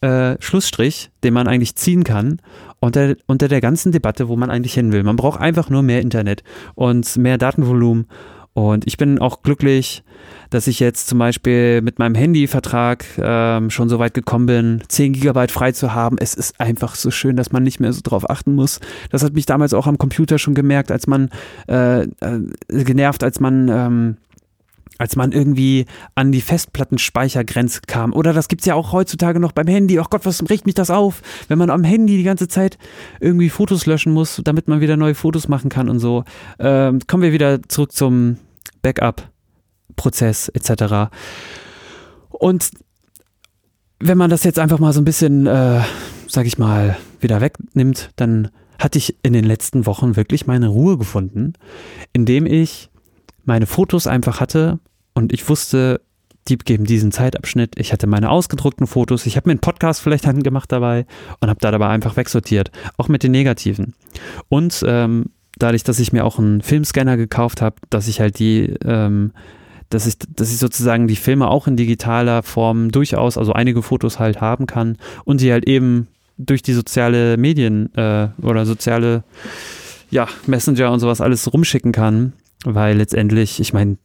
äh, 0.00 0.36
Schlussstrich, 0.40 1.10
den 1.22 1.34
man 1.34 1.46
eigentlich 1.46 1.76
ziehen 1.76 2.02
kann 2.02 2.40
unter, 2.80 3.14
unter 3.26 3.48
der 3.48 3.60
ganzen 3.60 3.92
Debatte, 3.92 4.28
wo 4.28 4.36
man 4.36 4.50
eigentlich 4.50 4.74
hin 4.74 4.92
will. 4.92 5.04
Man 5.04 5.16
braucht 5.16 5.40
einfach 5.40 5.70
nur 5.70 5.82
mehr 5.82 6.00
Internet 6.00 6.42
und 6.74 7.16
mehr 7.16 7.38
Datenvolumen. 7.38 8.06
Und 8.54 8.86
ich 8.86 8.98
bin 8.98 9.18
auch 9.18 9.42
glücklich, 9.42 10.02
dass 10.50 10.66
ich 10.66 10.78
jetzt 10.78 11.08
zum 11.08 11.18
Beispiel 11.18 11.80
mit 11.80 11.98
meinem 11.98 12.14
Handyvertrag 12.14 13.04
ähm, 13.18 13.70
schon 13.70 13.88
so 13.88 13.98
weit 13.98 14.12
gekommen 14.12 14.46
bin, 14.46 14.82
10 14.86 15.14
Gigabyte 15.14 15.50
frei 15.50 15.72
zu 15.72 15.94
haben. 15.94 16.18
Es 16.18 16.34
ist 16.34 16.60
einfach 16.60 16.94
so 16.94 17.10
schön, 17.10 17.36
dass 17.36 17.52
man 17.52 17.62
nicht 17.62 17.80
mehr 17.80 17.92
so 17.94 18.02
drauf 18.02 18.28
achten 18.28 18.54
muss. 18.54 18.80
Das 19.10 19.22
hat 19.22 19.32
mich 19.32 19.46
damals 19.46 19.72
auch 19.72 19.86
am 19.86 19.96
Computer 19.96 20.38
schon 20.38 20.54
gemerkt, 20.54 20.92
als 20.92 21.06
man 21.06 21.30
äh, 21.68 22.02
äh, 22.02 22.08
genervt, 22.68 23.24
als 23.24 23.40
man 23.40 23.68
ähm, 23.68 24.16
als 25.02 25.16
man 25.16 25.32
irgendwie 25.32 25.86
an 26.14 26.30
die 26.30 26.40
Festplattenspeichergrenze 26.40 27.80
kam. 27.86 28.12
Oder 28.12 28.32
das 28.32 28.46
gibt 28.46 28.62
es 28.62 28.66
ja 28.66 28.74
auch 28.74 28.92
heutzutage 28.92 29.40
noch 29.40 29.50
beim 29.50 29.66
Handy. 29.66 29.98
Ach 29.98 30.08
Gott, 30.08 30.24
was 30.24 30.48
riecht 30.48 30.64
mich 30.64 30.76
das 30.76 30.90
auf, 30.90 31.22
wenn 31.48 31.58
man 31.58 31.70
am 31.70 31.82
Handy 31.82 32.16
die 32.16 32.22
ganze 32.22 32.46
Zeit 32.46 32.78
irgendwie 33.18 33.50
Fotos 33.50 33.86
löschen 33.86 34.12
muss, 34.12 34.40
damit 34.44 34.68
man 34.68 34.80
wieder 34.80 34.96
neue 34.96 35.16
Fotos 35.16 35.48
machen 35.48 35.70
kann 35.70 35.88
und 35.88 35.98
so. 35.98 36.22
Ähm, 36.60 37.00
kommen 37.08 37.24
wir 37.24 37.32
wieder 37.32 37.62
zurück 37.64 37.90
zum 37.90 38.36
Backup. 38.80 39.28
Prozess 39.96 40.48
etc. 40.48 41.10
Und 42.28 42.70
wenn 43.98 44.18
man 44.18 44.30
das 44.30 44.44
jetzt 44.44 44.58
einfach 44.58 44.78
mal 44.78 44.92
so 44.92 45.00
ein 45.00 45.04
bisschen, 45.04 45.46
äh, 45.46 45.80
sag 46.28 46.46
ich 46.46 46.58
mal, 46.58 46.96
wieder 47.20 47.40
wegnimmt, 47.40 48.10
dann 48.16 48.50
hatte 48.78 48.98
ich 48.98 49.16
in 49.22 49.32
den 49.32 49.44
letzten 49.44 49.84
Wochen 49.86 50.16
wirklich 50.16 50.46
meine 50.46 50.68
Ruhe 50.68 50.96
gefunden, 50.96 51.52
indem 52.12 52.46
ich 52.46 52.90
meine 53.44 53.66
Fotos 53.66 54.06
einfach 54.06 54.40
hatte 54.40 54.78
und 55.14 55.32
ich 55.32 55.48
wusste, 55.48 56.00
die 56.48 56.58
geben 56.58 56.84
diesen 56.84 57.12
Zeitabschnitt. 57.12 57.78
Ich 57.78 57.92
hatte 57.92 58.06
meine 58.06 58.30
ausgedruckten 58.30 58.86
Fotos. 58.86 59.26
Ich 59.26 59.36
habe 59.36 59.48
mir 59.48 59.52
einen 59.52 59.60
Podcast 59.60 60.00
vielleicht 60.00 60.24
gemacht 60.42 60.72
dabei 60.72 61.06
und 61.40 61.48
habe 61.48 61.60
da 61.60 61.70
dabei 61.70 61.88
einfach 61.88 62.16
wegsortiert, 62.16 62.72
auch 62.96 63.08
mit 63.08 63.22
den 63.22 63.30
negativen. 63.30 63.94
Und 64.48 64.84
ähm, 64.86 65.26
dadurch, 65.56 65.84
dass 65.84 66.00
ich 66.00 66.12
mir 66.12 66.24
auch 66.24 66.38
einen 66.38 66.60
Filmscanner 66.60 67.16
gekauft 67.16 67.62
habe, 67.62 67.76
dass 67.90 68.08
ich 68.08 68.20
halt 68.20 68.38
die 68.38 68.74
ähm, 68.84 69.32
dass 69.92 70.06
ich, 70.06 70.14
dass 70.18 70.50
ich 70.50 70.58
sozusagen 70.58 71.06
die 71.06 71.16
Filme 71.16 71.48
auch 71.48 71.66
in 71.66 71.76
digitaler 71.76 72.42
Form 72.42 72.90
durchaus, 72.90 73.36
also 73.36 73.52
einige 73.52 73.82
Fotos 73.82 74.18
halt 74.18 74.40
haben 74.40 74.66
kann 74.66 74.96
und 75.24 75.40
die 75.40 75.52
halt 75.52 75.68
eben 75.68 76.08
durch 76.38 76.62
die 76.62 76.72
soziale 76.72 77.36
Medien 77.36 77.94
äh, 77.94 78.28
oder 78.40 78.64
soziale 78.64 79.22
ja, 80.10 80.28
Messenger 80.46 80.90
und 80.90 81.00
sowas 81.00 81.20
alles 81.20 81.52
rumschicken 81.52 81.92
kann, 81.92 82.32
weil 82.64 82.96
letztendlich, 82.96 83.60
ich 83.60 83.72
meine, 83.72 83.98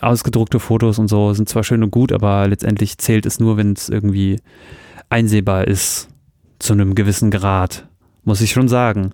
ausgedruckte 0.00 0.60
Fotos 0.60 0.98
und 0.98 1.08
so 1.08 1.32
sind 1.32 1.48
zwar 1.48 1.64
schön 1.64 1.82
und 1.82 1.90
gut, 1.90 2.12
aber 2.12 2.46
letztendlich 2.48 2.98
zählt 2.98 3.26
es 3.26 3.40
nur, 3.40 3.56
wenn 3.56 3.72
es 3.72 3.88
irgendwie 3.88 4.40
einsehbar 5.08 5.66
ist, 5.66 6.08
zu 6.58 6.72
einem 6.72 6.94
gewissen 6.94 7.30
Grad, 7.30 7.88
muss 8.24 8.40
ich 8.40 8.52
schon 8.52 8.68
sagen. 8.68 9.12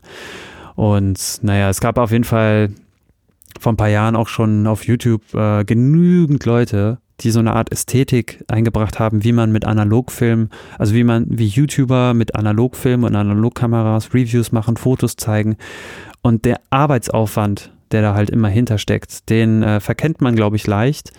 Und 0.74 1.40
naja, 1.42 1.70
es 1.70 1.80
gab 1.80 1.98
auf 1.98 2.12
jeden 2.12 2.24
Fall 2.24 2.70
vor 3.58 3.72
ein 3.72 3.76
paar 3.76 3.88
Jahren 3.88 4.16
auch 4.16 4.28
schon 4.28 4.66
auf 4.66 4.86
YouTube 4.86 5.22
äh, 5.34 5.64
genügend 5.64 6.44
Leute, 6.44 6.98
die 7.20 7.30
so 7.30 7.40
eine 7.40 7.54
Art 7.54 7.72
Ästhetik 7.72 8.44
eingebracht 8.46 9.00
haben, 9.00 9.24
wie 9.24 9.32
man 9.32 9.50
mit 9.50 9.64
Analogfilm, 9.64 10.50
also 10.78 10.94
wie 10.94 11.02
man, 11.02 11.26
wie 11.28 11.48
YouTuber 11.48 12.14
mit 12.14 12.36
Analogfilm 12.36 13.02
und 13.04 13.16
Analogkameras 13.16 14.14
Reviews 14.14 14.52
machen, 14.52 14.76
Fotos 14.76 15.16
zeigen. 15.16 15.56
Und 16.22 16.44
der 16.44 16.60
Arbeitsaufwand, 16.70 17.72
der 17.92 18.02
da 18.02 18.14
halt 18.14 18.30
immer 18.30 18.48
hintersteckt, 18.48 19.28
den 19.30 19.62
äh, 19.62 19.80
verkennt 19.80 20.20
man, 20.20 20.36
glaube 20.36 20.56
ich, 20.56 20.66
leicht 20.66 21.12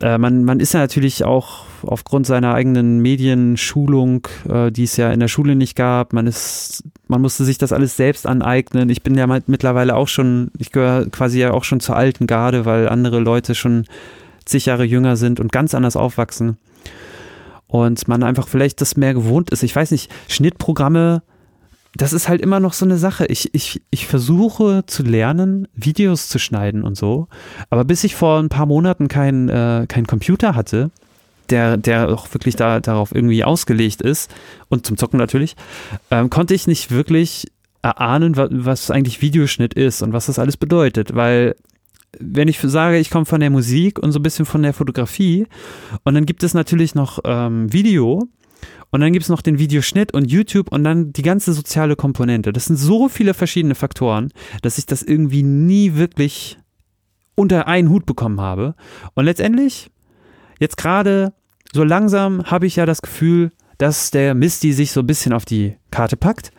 äh, 0.00 0.18
man, 0.18 0.44
man 0.44 0.60
ist 0.60 0.74
ja 0.74 0.80
natürlich 0.80 1.24
auch 1.24 1.64
aufgrund 1.82 2.26
seiner 2.26 2.54
eigenen 2.54 3.00
Medienschulung, 3.00 4.28
äh, 4.48 4.70
die 4.70 4.84
es 4.84 4.96
ja 4.96 5.10
in 5.10 5.20
der 5.20 5.28
Schule 5.28 5.56
nicht 5.56 5.76
gab, 5.76 6.12
man 6.12 6.26
ist, 6.26 6.84
man 7.08 7.22
musste 7.22 7.44
sich 7.44 7.58
das 7.58 7.72
alles 7.72 7.96
selbst 7.96 8.26
aneignen. 8.26 8.90
Ich 8.90 9.02
bin 9.02 9.14
ja 9.16 9.26
mittlerweile 9.46 9.96
auch 9.96 10.08
schon, 10.08 10.50
ich 10.58 10.70
gehöre 10.70 11.06
quasi 11.10 11.40
ja 11.40 11.52
auch 11.52 11.64
schon 11.64 11.80
zur 11.80 11.96
alten 11.96 12.26
Garde, 12.26 12.64
weil 12.64 12.88
andere 12.88 13.20
Leute 13.20 13.54
schon 13.54 13.84
zig 14.44 14.66
Jahre 14.66 14.84
jünger 14.84 15.16
sind 15.16 15.40
und 15.40 15.50
ganz 15.50 15.74
anders 15.74 15.96
aufwachsen. 15.96 16.58
Und 17.66 18.06
man 18.06 18.22
einfach 18.22 18.48
vielleicht 18.48 18.80
das 18.80 18.96
mehr 18.96 19.12
gewohnt 19.12 19.50
ist. 19.50 19.62
Ich 19.64 19.74
weiß 19.74 19.90
nicht, 19.90 20.12
Schnittprogramme, 20.28 21.22
das 21.96 22.12
ist 22.12 22.28
halt 22.28 22.40
immer 22.40 22.60
noch 22.60 22.72
so 22.72 22.84
eine 22.84 22.98
Sache. 22.98 23.26
Ich, 23.26 23.54
ich, 23.54 23.82
ich 23.90 24.06
versuche 24.06 24.84
zu 24.86 25.02
lernen, 25.02 25.68
Videos 25.74 26.28
zu 26.28 26.38
schneiden 26.38 26.82
und 26.82 26.96
so. 26.96 27.28
Aber 27.70 27.84
bis 27.84 28.04
ich 28.04 28.14
vor 28.14 28.38
ein 28.38 28.48
paar 28.48 28.66
Monaten 28.66 29.08
keinen 29.08 29.48
äh, 29.48 29.86
kein 29.88 30.06
Computer 30.06 30.54
hatte, 30.54 30.90
der, 31.50 31.76
der 31.76 32.08
auch 32.08 32.32
wirklich 32.34 32.56
da, 32.56 32.80
darauf 32.80 33.14
irgendwie 33.14 33.44
ausgelegt 33.44 34.02
ist 34.02 34.34
und 34.68 34.86
zum 34.86 34.96
Zocken 34.96 35.18
natürlich, 35.18 35.56
ähm, 36.10 36.30
konnte 36.30 36.54
ich 36.54 36.66
nicht 36.66 36.90
wirklich 36.90 37.46
erahnen, 37.82 38.36
was, 38.36 38.48
was 38.52 38.90
eigentlich 38.90 39.22
Videoschnitt 39.22 39.74
ist 39.74 40.02
und 40.02 40.12
was 40.12 40.26
das 40.26 40.38
alles 40.38 40.56
bedeutet. 40.56 41.14
Weil 41.14 41.54
wenn 42.18 42.48
ich 42.48 42.58
sage, 42.60 42.98
ich 42.98 43.10
komme 43.10 43.26
von 43.26 43.40
der 43.40 43.50
Musik 43.50 43.98
und 43.98 44.12
so 44.12 44.18
ein 44.18 44.22
bisschen 44.22 44.46
von 44.46 44.62
der 44.62 44.72
Fotografie 44.72 45.46
und 46.04 46.14
dann 46.14 46.26
gibt 46.26 46.42
es 46.42 46.54
natürlich 46.54 46.94
noch 46.94 47.20
ähm, 47.24 47.72
Video, 47.72 48.26
und 48.90 49.00
dann 49.00 49.12
gibt 49.12 49.24
es 49.24 49.28
noch 49.28 49.42
den 49.42 49.58
Videoschnitt 49.58 50.14
und 50.14 50.30
YouTube 50.30 50.72
und 50.72 50.84
dann 50.84 51.12
die 51.12 51.22
ganze 51.22 51.52
soziale 51.52 51.96
Komponente. 51.96 52.52
Das 52.52 52.66
sind 52.66 52.76
so 52.76 53.08
viele 53.08 53.34
verschiedene 53.34 53.74
Faktoren, 53.74 54.32
dass 54.62 54.78
ich 54.78 54.86
das 54.86 55.02
irgendwie 55.02 55.42
nie 55.42 55.94
wirklich 55.94 56.58
unter 57.34 57.66
einen 57.68 57.90
Hut 57.90 58.06
bekommen 58.06 58.40
habe. 58.40 58.74
Und 59.14 59.24
letztendlich, 59.24 59.90
jetzt 60.58 60.76
gerade 60.76 61.32
so 61.72 61.84
langsam 61.84 62.44
habe 62.44 62.66
ich 62.66 62.76
ja 62.76 62.86
das 62.86 63.02
Gefühl, 63.02 63.52
dass 63.78 64.10
der 64.10 64.34
Misty 64.34 64.72
sich 64.72 64.92
so 64.92 65.00
ein 65.00 65.06
bisschen 65.06 65.32
auf 65.32 65.44
die 65.44 65.76
Karte 65.90 66.16
packt. 66.16 66.50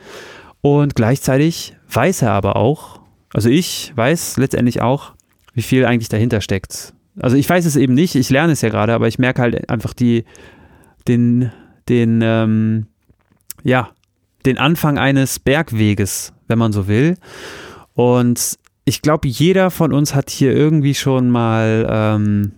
Und 0.62 0.96
gleichzeitig 0.96 1.76
weiß 1.92 2.22
er 2.22 2.32
aber 2.32 2.56
auch, 2.56 3.00
also 3.34 3.50
ich 3.50 3.94
weiß 3.96 4.38
letztendlich 4.38 4.82
auch, 4.82 5.14
wie 5.54 5.62
viel 5.62 5.86
eigentlich 5.86 6.10
dahinter 6.10 6.42
steckt. 6.42 6.94
Also 7.20 7.36
ich 7.36 7.50
weiß 7.50 7.66
es 7.66 7.76
eben 7.76 7.96
nicht, 7.96 8.16
ich 8.16 8.30
lerne 8.30 8.54
es 8.54 8.62
ja 8.62 8.70
gerade, 8.70 8.94
aber 8.94 9.08
ich 9.08 9.18
merke 9.18 9.42
halt 9.42 9.70
einfach 9.70 9.94
die, 9.94 10.26
den, 11.08 11.52
den, 11.90 12.22
ähm, 12.24 12.88
ja, 13.64 13.90
den 14.46 14.58
Anfang 14.58 14.98
eines 14.98 15.40
Bergweges, 15.40 16.34
wenn 16.48 16.60
man 16.60 16.72
so 16.72 16.88
will. 16.88 17.18
Und 17.94 18.58
ich 18.86 19.02
glaube, 19.02 19.28
jeder 19.28 19.72
von 19.72 19.94
uns 19.94 20.16
hat 20.16 20.30
hier 20.30 20.56
irgendwie 20.56 20.96
schon 20.96 21.30
mal 21.30 21.86
ähm, 21.90 22.54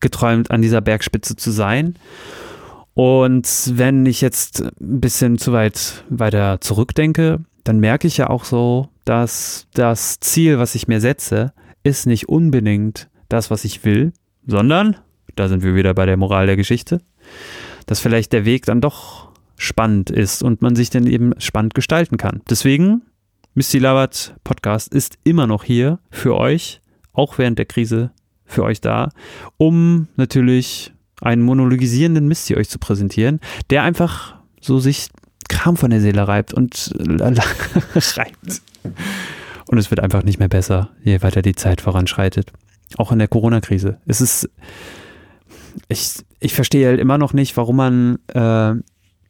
geträumt, 0.00 0.50
an 0.50 0.62
dieser 0.62 0.80
Bergspitze 0.80 1.36
zu 1.36 1.50
sein. 1.50 1.94
Und 2.94 3.46
wenn 3.74 4.06
ich 4.06 4.20
jetzt 4.20 4.62
ein 4.80 5.00
bisschen 5.00 5.38
zu 5.38 5.52
weit 5.52 6.04
weiter 6.08 6.60
zurückdenke, 6.60 7.40
dann 7.62 7.78
merke 7.78 8.08
ich 8.08 8.16
ja 8.16 8.28
auch 8.28 8.44
so, 8.44 8.88
dass 9.04 9.68
das 9.74 10.18
Ziel, 10.20 10.58
was 10.58 10.74
ich 10.74 10.88
mir 10.88 11.00
setze, 11.00 11.52
ist 11.84 12.06
nicht 12.06 12.28
unbedingt 12.28 13.08
das, 13.28 13.50
was 13.50 13.64
ich 13.64 13.84
will, 13.84 14.12
sondern, 14.46 14.96
da 15.36 15.48
sind 15.48 15.62
wir 15.62 15.74
wieder 15.74 15.94
bei 15.94 16.06
der 16.06 16.16
Moral 16.16 16.46
der 16.46 16.56
Geschichte, 16.56 17.00
dass 17.88 18.00
vielleicht 18.00 18.32
der 18.32 18.44
Weg 18.44 18.66
dann 18.66 18.80
doch 18.80 19.30
spannend 19.56 20.10
ist 20.10 20.42
und 20.42 20.62
man 20.62 20.76
sich 20.76 20.90
dann 20.90 21.06
eben 21.06 21.32
spannend 21.40 21.74
gestalten 21.74 22.18
kann. 22.18 22.42
Deswegen, 22.48 23.02
Misty 23.54 23.78
Labert 23.78 24.36
Podcast 24.44 24.94
ist 24.94 25.18
immer 25.24 25.48
noch 25.48 25.64
hier 25.64 25.98
für 26.10 26.36
euch, 26.36 26.80
auch 27.12 27.38
während 27.38 27.58
der 27.58 27.64
Krise 27.64 28.12
für 28.44 28.62
euch 28.62 28.80
da, 28.80 29.08
um 29.56 30.06
natürlich 30.16 30.92
einen 31.22 31.42
monologisierenden 31.42 32.28
Misty 32.28 32.56
euch 32.56 32.68
zu 32.68 32.78
präsentieren, 32.78 33.40
der 33.70 33.82
einfach 33.82 34.36
so 34.60 34.78
sich 34.78 35.08
Kram 35.48 35.76
von 35.76 35.90
der 35.90 36.02
Seele 36.02 36.28
reibt 36.28 36.52
und 36.52 36.94
reibt. 36.98 38.62
Und 39.66 39.78
es 39.78 39.90
wird 39.90 40.00
einfach 40.00 40.22
nicht 40.24 40.38
mehr 40.38 40.48
besser, 40.48 40.90
je 41.02 41.22
weiter 41.22 41.40
die 41.40 41.54
Zeit 41.54 41.80
voranschreitet. 41.80 42.52
Auch 42.98 43.12
in 43.12 43.18
der 43.18 43.28
Corona-Krise. 43.28 43.98
Es 44.06 44.20
ist 44.20 44.48
ich, 45.88 46.16
ich 46.40 46.54
verstehe 46.54 46.86
halt 46.88 47.00
immer 47.00 47.18
noch 47.18 47.32
nicht, 47.32 47.56
warum 47.56 47.76
man 47.76 48.18
äh, 48.28 48.74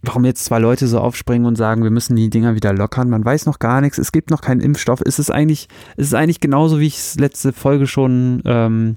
warum 0.03 0.25
jetzt 0.25 0.45
zwei 0.45 0.59
Leute 0.59 0.87
so 0.87 1.01
aufspringen 1.01 1.47
und 1.47 1.57
sagen, 1.57 1.83
wir 1.83 1.91
müssen 1.91 2.15
die 2.15 2.31
Dinger 2.31 2.55
wieder 2.55 2.73
lockern. 2.73 3.11
Man 3.11 3.25
weiß 3.25 3.47
noch 3.47 3.59
gar 3.59 3.81
nichts. 3.81 3.99
Es 3.99 4.13
gibt 4.13 4.31
noch 4.31 4.41
keinen 4.41 4.61
Impfstoff. 4.61 5.01
Es 5.05 5.19
ist 5.19 5.31
eigentlich, 5.31 5.69
es 5.97 6.09
ist 6.09 6.15
eigentlich 6.15 6.41
genauso, 6.41 6.79
wie 6.79 6.87
ich 6.87 6.99
es 6.99 7.19
letzte 7.19 7.53
Folge 7.53 7.87
schon 7.87 8.43
ähm, 8.45 8.97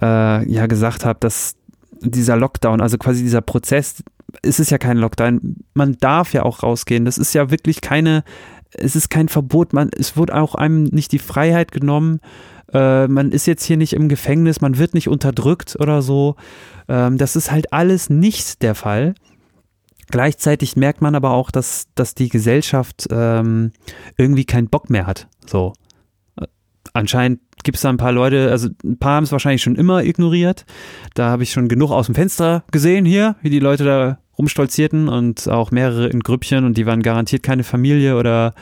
äh, 0.00 0.50
ja 0.50 0.66
gesagt 0.66 1.04
habe, 1.04 1.18
dass 1.20 1.56
dieser 2.00 2.36
Lockdown, 2.36 2.80
also 2.80 2.96
quasi 2.98 3.22
dieser 3.22 3.42
Prozess, 3.42 4.02
es 4.42 4.60
ist 4.60 4.70
ja 4.70 4.78
kein 4.78 4.96
Lockdown. 4.96 5.56
Man 5.74 5.96
darf 5.98 6.32
ja 6.32 6.42
auch 6.42 6.62
rausgehen. 6.62 7.04
Das 7.04 7.18
ist 7.18 7.34
ja 7.34 7.50
wirklich 7.50 7.82
keine, 7.82 8.24
es 8.72 8.96
ist 8.96 9.10
kein 9.10 9.28
Verbot. 9.28 9.72
Man, 9.74 9.90
es 9.96 10.16
wurde 10.16 10.34
auch 10.34 10.54
einem 10.54 10.84
nicht 10.84 11.12
die 11.12 11.18
Freiheit 11.18 11.70
genommen. 11.70 12.20
Äh, 12.72 13.06
man 13.08 13.32
ist 13.32 13.46
jetzt 13.46 13.64
hier 13.64 13.76
nicht 13.76 13.92
im 13.92 14.08
Gefängnis, 14.08 14.60
man 14.60 14.78
wird 14.78 14.94
nicht 14.94 15.08
unterdrückt 15.08 15.76
oder 15.78 16.02
so. 16.02 16.36
Ähm, 16.88 17.18
das 17.18 17.36
ist 17.36 17.50
halt 17.50 17.72
alles 17.72 18.10
nicht 18.10 18.62
der 18.62 18.74
Fall. 18.74 19.14
Gleichzeitig 20.10 20.76
merkt 20.76 21.00
man 21.00 21.14
aber 21.14 21.30
auch, 21.30 21.50
dass, 21.50 21.86
dass 21.94 22.14
die 22.14 22.28
Gesellschaft 22.28 23.08
ähm, 23.10 23.72
irgendwie 24.16 24.44
keinen 24.44 24.68
Bock 24.68 24.90
mehr 24.90 25.06
hat. 25.06 25.28
So. 25.46 25.72
Äh, 26.40 26.46
anscheinend 26.92 27.40
gibt 27.62 27.76
es 27.76 27.82
da 27.82 27.88
ein 27.88 27.96
paar 27.96 28.12
Leute, 28.12 28.50
also 28.50 28.68
ein 28.84 28.98
paar 28.98 29.16
haben 29.16 29.24
es 29.24 29.32
wahrscheinlich 29.32 29.62
schon 29.62 29.76
immer 29.76 30.04
ignoriert. 30.04 30.66
Da 31.14 31.30
habe 31.30 31.42
ich 31.42 31.52
schon 31.52 31.68
genug 31.68 31.90
aus 31.90 32.06
dem 32.06 32.14
Fenster 32.14 32.64
gesehen 32.70 33.04
hier, 33.04 33.36
wie 33.40 33.50
die 33.50 33.60
Leute 33.60 33.84
da 33.84 34.18
rumstolzierten 34.38 35.08
und 35.08 35.48
auch 35.48 35.70
mehrere 35.70 36.08
in 36.08 36.20
Grüppchen 36.20 36.64
und 36.64 36.76
die 36.76 36.86
waren 36.86 37.02
garantiert 37.02 37.42
keine 37.42 37.64
Familie 37.64 38.16
oder 38.16 38.52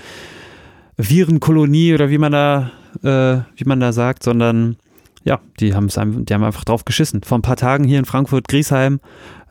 Virenkolonie 1.08 1.94
oder 1.94 2.10
wie 2.10 2.18
man 2.18 2.32
da, 2.32 2.72
äh, 3.02 3.42
wie 3.56 3.64
man 3.64 3.80
da 3.80 3.92
sagt, 3.92 4.22
sondern 4.22 4.76
ja, 5.24 5.40
die 5.60 5.74
haben 5.74 5.86
es 5.86 5.94
die 5.94 6.34
haben 6.34 6.44
einfach 6.44 6.64
drauf 6.64 6.84
geschissen. 6.84 7.22
Vor 7.22 7.38
ein 7.38 7.42
paar 7.42 7.56
Tagen 7.56 7.84
hier 7.84 7.98
in 7.98 8.04
Frankfurt, 8.04 8.48
Griesheim, 8.48 9.00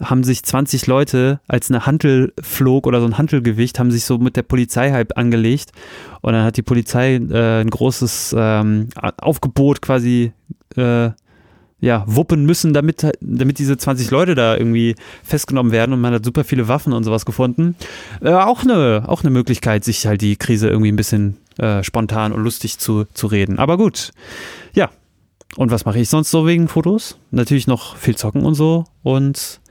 haben 0.01 0.23
sich 0.23 0.43
20 0.43 0.87
Leute 0.87 1.39
als 1.47 1.69
eine 1.69 1.85
Hantel 1.85 2.33
flog 2.41 2.87
oder 2.87 2.99
so 2.99 3.05
ein 3.05 3.17
Hantelgewicht, 3.17 3.79
haben 3.79 3.91
sich 3.91 4.03
so 4.03 4.17
mit 4.17 4.35
der 4.35 4.43
Polizei 4.43 4.91
halb 4.91 5.17
angelegt. 5.17 5.71
Und 6.21 6.33
dann 6.33 6.43
hat 6.43 6.57
die 6.57 6.61
Polizei 6.61 7.15
äh, 7.15 7.61
ein 7.61 7.69
großes 7.69 8.35
ähm, 8.37 8.89
Aufgebot 9.17 9.81
quasi 9.81 10.33
äh, 10.75 11.11
ja, 11.81 12.03
wuppen 12.05 12.45
müssen, 12.45 12.73
damit, 12.73 13.07
damit 13.21 13.57
diese 13.57 13.75
20 13.75 14.11
Leute 14.11 14.35
da 14.35 14.55
irgendwie 14.55 14.95
festgenommen 15.23 15.71
werden 15.71 15.93
und 15.93 16.01
man 16.01 16.13
hat 16.13 16.23
super 16.23 16.43
viele 16.43 16.67
Waffen 16.67 16.93
und 16.93 17.03
sowas 17.03 17.25
gefunden. 17.25 17.75
Äh, 18.21 18.33
auch, 18.33 18.63
eine, 18.63 19.05
auch 19.07 19.23
eine 19.23 19.31
Möglichkeit, 19.31 19.83
sich 19.83 20.05
halt 20.05 20.21
die 20.21 20.35
Krise 20.35 20.69
irgendwie 20.69 20.91
ein 20.91 20.95
bisschen 20.95 21.37
äh, 21.61 21.83
spontan 21.83 22.33
und 22.33 22.43
lustig 22.43 22.79
zu, 22.79 23.05
zu 23.13 23.27
reden. 23.27 23.59
Aber 23.59 23.77
gut, 23.77 24.11
ja, 24.73 24.89
und 25.57 25.71
was 25.71 25.85
mache 25.85 25.99
ich 25.99 26.09
sonst 26.09 26.31
so 26.31 26.47
wegen 26.47 26.67
Fotos? 26.67 27.17
Natürlich 27.31 27.67
noch 27.67 27.95
viel 27.95 28.15
zocken 28.15 28.45
und 28.45 28.55
so. 28.55 28.85
Und 29.03 29.61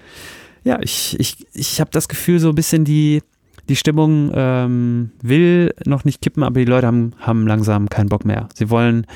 ja, 0.62 0.78
ich, 0.82 1.18
ich, 1.18 1.46
ich 1.52 1.80
habe 1.80 1.90
das 1.90 2.08
Gefühl, 2.08 2.38
so 2.38 2.50
ein 2.50 2.54
bisschen 2.54 2.84
die, 2.84 3.22
die 3.68 3.76
Stimmung 3.76 4.30
ähm, 4.34 5.10
will 5.22 5.74
noch 5.84 6.04
nicht 6.04 6.20
kippen, 6.20 6.42
aber 6.42 6.60
die 6.60 6.66
Leute 6.66 6.86
haben, 6.86 7.12
haben 7.18 7.46
langsam 7.46 7.88
keinen 7.88 8.08
Bock 8.08 8.24
mehr. 8.24 8.48
Sie 8.54 8.68
wollen, 8.68 9.06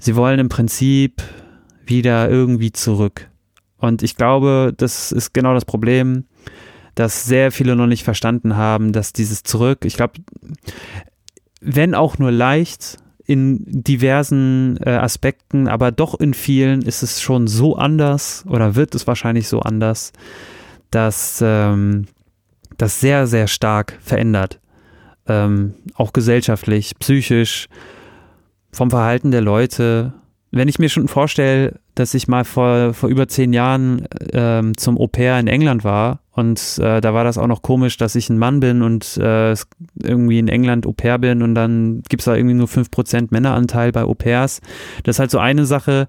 sie 0.00 0.16
wollen 0.16 0.40
im 0.40 0.48
Prinzip 0.48 1.22
wieder 1.86 2.28
irgendwie 2.28 2.72
zurück. 2.72 3.30
Und 3.78 4.02
ich 4.02 4.16
glaube, 4.16 4.72
das 4.76 5.12
ist 5.12 5.32
genau 5.34 5.54
das 5.54 5.64
Problem, 5.64 6.24
dass 6.94 7.24
sehr 7.24 7.52
viele 7.52 7.76
noch 7.76 7.86
nicht 7.86 8.04
verstanden 8.04 8.56
haben, 8.56 8.92
dass 8.92 9.12
dieses 9.12 9.42
Zurück, 9.42 9.84
ich 9.84 9.96
glaube, 9.96 10.14
wenn 11.64 11.94
auch 11.94 12.18
nur 12.18 12.30
leicht, 12.30 12.98
in 13.26 13.64
diversen 13.66 14.76
äh, 14.84 14.90
Aspekten, 14.90 15.66
aber 15.66 15.92
doch 15.92 16.18
in 16.20 16.34
vielen 16.34 16.82
ist 16.82 17.02
es 17.02 17.22
schon 17.22 17.46
so 17.46 17.76
anders 17.76 18.44
oder 18.46 18.74
wird 18.74 18.94
es 18.94 19.06
wahrscheinlich 19.06 19.48
so 19.48 19.60
anders, 19.60 20.12
dass 20.90 21.42
ähm, 21.42 22.06
das 22.76 23.00
sehr, 23.00 23.26
sehr 23.26 23.46
stark 23.46 23.98
verändert. 24.02 24.60
Ähm, 25.26 25.74
auch 25.94 26.12
gesellschaftlich, 26.12 26.98
psychisch, 26.98 27.68
vom 28.72 28.90
Verhalten 28.90 29.30
der 29.30 29.40
Leute. 29.40 30.12
Wenn 30.56 30.68
ich 30.68 30.78
mir 30.78 30.88
schon 30.88 31.08
vorstelle, 31.08 31.80
dass 31.94 32.14
ich 32.14 32.28
mal 32.28 32.44
vor, 32.44 32.94
vor 32.94 33.08
über 33.08 33.26
zehn 33.26 33.52
Jahren 33.52 34.06
ähm, 34.32 34.76
zum 34.76 34.98
Au 34.98 35.08
pair 35.08 35.38
in 35.40 35.48
England 35.48 35.82
war 35.82 36.20
und 36.30 36.78
äh, 36.78 37.00
da 37.00 37.12
war 37.12 37.24
das 37.24 37.38
auch 37.38 37.46
noch 37.46 37.62
komisch, 37.62 37.96
dass 37.96 38.14
ich 38.14 38.30
ein 38.30 38.38
Mann 38.38 38.60
bin 38.60 38.82
und 38.82 39.16
äh, 39.16 39.54
irgendwie 40.02 40.38
in 40.38 40.48
England 40.48 40.86
Au 40.86 40.92
pair 40.92 41.18
bin 41.18 41.42
und 41.42 41.54
dann 41.54 42.02
gibt 42.08 42.20
es 42.20 42.26
da 42.26 42.36
irgendwie 42.36 42.54
nur 42.54 42.68
5% 42.68 43.28
Männeranteil 43.30 43.90
bei 43.90 44.02
Au 44.02 44.14
pairs. 44.14 44.60
Das 45.02 45.16
ist 45.16 45.20
halt 45.20 45.30
so 45.30 45.38
eine 45.38 45.66
Sache. 45.66 46.06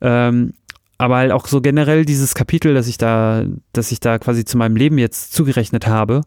Ähm, 0.00 0.54
aber 0.98 1.16
halt 1.16 1.32
auch 1.32 1.46
so 1.46 1.60
generell 1.60 2.04
dieses 2.04 2.34
Kapitel, 2.34 2.74
das 2.74 2.86
ich 2.86 2.98
da, 2.98 3.44
dass 3.72 3.90
ich 3.90 4.00
da 4.00 4.18
quasi 4.18 4.44
zu 4.44 4.56
meinem 4.56 4.76
Leben 4.76 4.98
jetzt 4.98 5.32
zugerechnet 5.32 5.86
habe, 5.86 6.22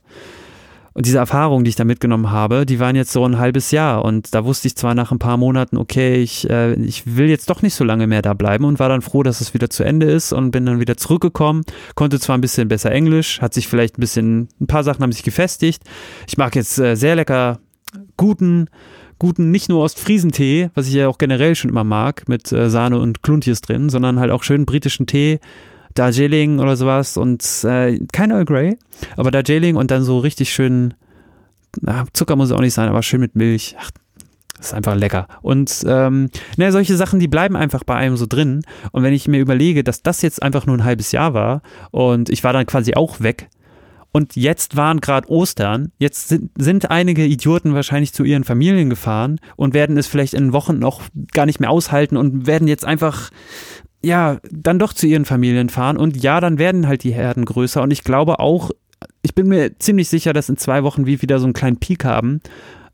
und 0.98 1.06
diese 1.06 1.20
Erfahrungen, 1.20 1.64
die 1.64 1.70
ich 1.70 1.76
da 1.76 1.84
mitgenommen 1.84 2.32
habe, 2.32 2.66
die 2.66 2.80
waren 2.80 2.96
jetzt 2.96 3.12
so 3.12 3.24
ein 3.24 3.38
halbes 3.38 3.70
Jahr. 3.70 4.04
Und 4.04 4.34
da 4.34 4.46
wusste 4.46 4.68
ich 4.68 4.76
zwar 4.76 4.96
nach 4.96 5.12
ein 5.12 5.20
paar 5.20 5.38
Monaten, 5.38 5.78
okay, 5.78 6.16
ich, 6.16 6.50
äh, 6.50 6.74
ich 6.74 7.16
will 7.16 7.30
jetzt 7.30 7.52
doch 7.52 7.62
nicht 7.62 7.76
so 7.76 7.84
lange 7.84 8.08
mehr 8.08 8.24
da 8.24 8.34
bleiben 8.34 8.66
und 8.66 8.80
war 8.80 8.90
dann 8.90 9.04
froh, 9.04 9.22
dass 9.22 9.40
es 9.40 9.54
wieder 9.54 9.70
zu 9.70 9.84
Ende 9.84 10.08
ist 10.08 10.34
und 10.34 10.50
bin 10.50 10.66
dann 10.66 10.80
wieder 10.80 10.98
zurückgekommen. 10.98 11.62
Konnte 11.94 12.20
zwar 12.20 12.36
ein 12.36 12.42
bisschen 12.42 12.68
besser 12.68 12.92
Englisch, 12.92 13.42
hat 13.42 13.54
sich 13.54 13.68
vielleicht 13.68 14.00
ein 14.00 14.02
bisschen, 14.02 14.50
ein 14.60 14.66
paar 14.66 14.84
Sachen 14.84 15.04
haben 15.04 15.12
sich 15.12 15.22
gefestigt. 15.22 15.84
Ich 16.28 16.38
mag 16.40 16.56
jetzt 16.56 16.80
äh, 16.80 16.96
sehr 16.96 17.16
lecker 17.16 17.60
guten, 18.18 18.68
guten, 19.20 19.52
nicht 19.52 19.70
nur 19.70 19.84
Ostfriesentee, 19.84 20.72
was 20.74 20.88
ich 20.88 20.96
ja 20.96 21.10
auch 21.10 21.20
generell 21.20 21.54
schon 21.54 21.70
immer 21.70 21.84
mag, 21.84 22.28
mit 22.28 22.52
äh, 22.52 22.72
Sahne 22.72 22.98
und 22.98 23.22
Kluntjes 23.22 23.62
drin, 23.62 23.90
sondern 23.90 24.20
halt 24.20 24.32
auch 24.32 24.42
schön 24.42 24.66
britischen 24.66 25.06
Tee 25.06 25.42
Darjeeling 25.98 26.60
oder 26.60 26.76
sowas 26.76 27.18
und 27.18 27.44
äh, 27.64 28.00
kein 28.12 28.32
Earl 28.32 28.46
Grey, 28.46 28.78
aber 29.16 29.32
Darjeeling 29.32 29.76
und 29.76 29.92
dann 29.92 30.04
so 30.04 30.20
richtig 30.20 30.52
schön, 30.52 30.94
na, 31.82 32.06
Zucker 32.14 32.36
muss 32.36 32.50
es 32.50 32.56
auch 32.56 32.62
nicht 32.62 32.74
sein, 32.74 32.90
aber 32.90 33.04
schön 33.04 33.22
mit 33.22 33.36
Milch. 33.36 33.76
Ach, 33.80 33.92
das 34.58 34.68
ist 34.68 34.74
einfach 34.74 34.96
lecker. 34.96 35.28
Und 35.42 35.84
ähm, 35.88 36.30
na, 36.56 36.72
solche 36.72 36.96
Sachen, 36.96 37.20
die 37.20 37.28
bleiben 37.28 37.56
einfach 37.56 37.84
bei 37.84 37.96
einem 37.96 38.18
so 38.18 38.26
drin. 38.26 38.64
Und 38.92 39.04
wenn 39.04 39.14
ich 39.14 39.28
mir 39.28 39.40
überlege, 39.40 39.84
dass 39.84 40.02
das 40.02 40.22
jetzt 40.24 40.42
einfach 40.42 40.66
nur 40.66 40.78
ein 40.78 40.84
halbes 40.84 41.12
Jahr 41.12 41.34
war 41.34 41.62
und 41.92 42.30
ich 42.30 42.44
war 42.44 42.54
dann 42.54 42.66
quasi 42.66 42.96
auch 42.96 43.20
weg, 43.20 43.50
und 44.14 44.36
jetzt 44.36 44.76
waren 44.76 45.00
gerade 45.00 45.30
Ostern. 45.30 45.92
Jetzt 46.00 46.30
sind, 46.30 46.50
sind 46.58 46.90
einige 46.90 47.24
Idioten 47.24 47.76
wahrscheinlich 47.76 48.14
zu 48.14 48.24
ihren 48.24 48.46
Familien 48.46 48.90
gefahren 48.90 49.40
und 49.58 49.76
werden 49.76 49.96
es 49.96 50.08
vielleicht 50.08 50.34
in 50.34 50.54
Wochen 50.54 50.80
noch 50.80 51.02
gar 51.34 51.46
nicht 51.46 51.60
mehr 51.60 51.70
aushalten 51.70 52.18
und 52.18 52.48
werden 52.48 52.68
jetzt 52.68 52.84
einfach 52.84 53.30
ja, 54.04 54.38
dann 54.52 54.80
doch 54.80 54.94
zu 54.94 55.08
ihren 55.08 55.26
Familien 55.26 55.70
fahren. 55.70 55.98
Und 55.98 56.22
ja, 56.22 56.40
dann 56.40 56.60
werden 56.60 56.88
halt 56.88 57.04
die 57.04 57.14
Herden 57.14 57.46
größer. 57.46 57.82
Und 57.82 57.92
ich 57.92 58.04
glaube 58.04 58.40
auch, 58.40 58.72
ich 59.22 59.36
bin 59.36 59.48
mir 59.48 59.78
ziemlich 59.80 60.10
sicher, 60.10 60.34
dass 60.34 60.50
in 60.50 60.58
zwei 60.58 60.84
Wochen 60.84 61.06
wir 61.06 61.22
wieder 61.22 61.40
so 61.40 61.46
einen 61.46 61.54
kleinen 61.54 61.78
Peak 61.78 62.06
haben. 62.06 62.42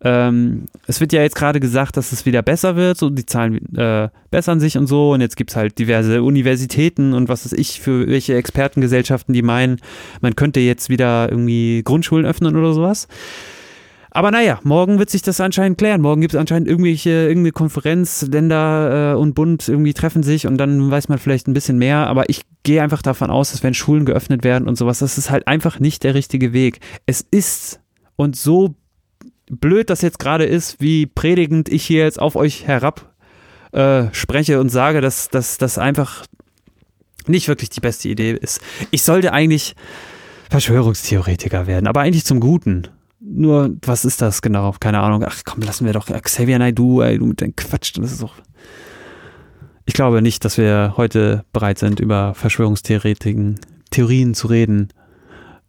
Ähm, 0.06 0.66
es 0.86 1.00
wird 1.00 1.14
ja 1.14 1.22
jetzt 1.22 1.36
gerade 1.36 1.62
gesagt, 1.62 1.96
dass 1.96 2.12
es 2.12 2.26
wieder 2.26 2.42
besser 2.42 2.76
wird, 2.76 2.98
so 2.98 3.10
die 3.10 3.26
Zahlen 3.26 3.74
äh, 3.78 4.10
bessern 4.32 4.60
sich 4.60 4.78
und 4.78 4.88
so. 4.88 5.14
Und 5.14 5.22
jetzt 5.22 5.38
gibt 5.38 5.52
es 5.52 5.56
halt 5.56 5.80
diverse 5.80 6.24
Universitäten 6.24 7.14
und 7.14 7.30
was 7.30 7.46
weiß 7.46 7.54
ich 7.54 7.80
für 7.80 8.08
welche 8.08 8.36
Expertengesellschaften, 8.36 9.34
die 9.34 9.42
meinen, 9.42 9.78
man 10.22 10.36
könnte 10.36 10.60
jetzt 10.60 10.90
wieder 10.90 11.30
irgendwie 11.30 11.84
Grundschulen 11.84 12.26
öffnen 12.26 12.58
oder 12.58 12.74
sowas. 12.74 13.08
Aber 14.16 14.30
naja, 14.30 14.60
morgen 14.64 15.00
wird 15.00 15.10
sich 15.10 15.24
das 15.24 15.42
anscheinend 15.42 15.80
klären. 15.80 16.00
Morgen 16.00 16.22
gibt 16.22 16.36
es 16.36 16.40
anscheinend 16.40 16.68
irgendwelche, 16.68 17.10
irgendeine 17.10 17.52
Konferenz, 17.52 18.22
Länder 18.22 19.14
äh, 19.14 19.18
und 19.18 19.34
Bund 19.34 19.68
irgendwie 19.68 19.96
treffen 19.96 20.22
sich 20.22 20.46
und 20.46 20.58
dann 20.58 20.92
weiß 20.92 21.10
man 21.10 21.18
vielleicht 21.18 21.48
ein 21.48 21.56
bisschen 21.56 21.80
mehr. 21.80 22.06
Aber 22.06 22.30
ich 22.30 22.44
gehe 22.62 22.84
einfach 22.84 23.02
davon 23.02 23.32
aus, 23.32 23.52
dass 23.52 23.64
wenn 23.64 23.74
Schulen 23.74 24.06
geöffnet 24.06 24.44
werden 24.44 24.68
und 24.68 24.78
sowas, 24.78 25.00
das 25.00 25.18
ist 25.18 25.32
halt 25.32 25.48
einfach 25.48 25.80
nicht 25.80 26.04
der 26.04 26.14
richtige 26.14 26.54
Weg. 26.54 26.80
Es 27.08 27.26
ist 27.32 27.80
und 28.16 28.36
so 28.36 28.76
blöd 29.50 29.90
das 29.90 30.04
jetzt 30.04 30.20
gerade 30.20 30.46
ist, 30.46 30.80
wie 30.80 31.08
predigend 31.08 31.68
ich 31.68 31.84
hier 31.84 32.04
jetzt 32.04 32.20
auf 32.20 32.36
euch 32.36 32.68
herab 32.68 33.12
äh, 33.72 34.06
spreche 34.12 34.60
und 34.60 34.70
sage, 34.70 35.02
dass 35.02 35.30
das 35.30 35.78
einfach 35.80 36.24
nicht 37.26 37.48
wirklich 37.48 37.72
die 37.72 37.80
beste 37.80 38.10
Idee 38.10 38.34
ist. 38.34 38.62
Ich 38.92 39.02
sollte 39.02 39.34
eigentlich 39.34 39.76
Verschwörungstheoretiker 40.52 41.66
werden, 41.66 41.88
aber 41.88 42.02
eigentlich 42.02 42.26
zum 42.26 42.40
Guten. 42.40 42.90
Nur, 43.26 43.78
was 43.86 44.04
ist 44.04 44.22
das 44.22 44.42
genau? 44.42 44.76
Keine 44.80 45.00
Ahnung. 45.00 45.24
Ach 45.26 45.42
komm, 45.46 45.62
lassen 45.62 45.86
wir 45.86 45.94
doch 45.94 46.08
Xavier 46.08 46.60
Naidoo, 46.60 47.02
ey, 47.02 47.18
du 47.18 47.26
mit 47.26 47.42
deinem 47.42 47.56
Quatsch. 47.56 47.94
Das 47.98 48.12
ist 48.12 48.22
doch. 48.22 48.36
Ich 49.86 49.94
glaube 49.94 50.22
nicht, 50.22 50.44
dass 50.44 50.58
wir 50.58 50.96
heute 50.98 51.46
bereit 51.54 51.80
sind, 51.80 52.00
über 52.00 52.34
Verschwörungstheoretiken, 52.34 53.60
Theorien 53.92 54.34
zu 54.34 54.48
reden. 54.48 54.90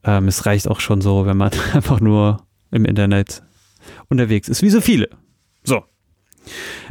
Ähm, 0.02 0.28
es 0.28 0.46
reicht 0.46 0.68
auch 0.68 0.80
schon 0.80 1.00
so, 1.00 1.26
wenn 1.26 1.36
man 1.36 1.50
einfach 1.72 2.00
nur 2.00 2.44
im 2.72 2.84
Internet 2.84 3.42
unterwegs 4.08 4.48
ist, 4.48 4.62
wie 4.62 4.70
so 4.70 4.80
viele. 4.80 5.08
So. 5.62 5.84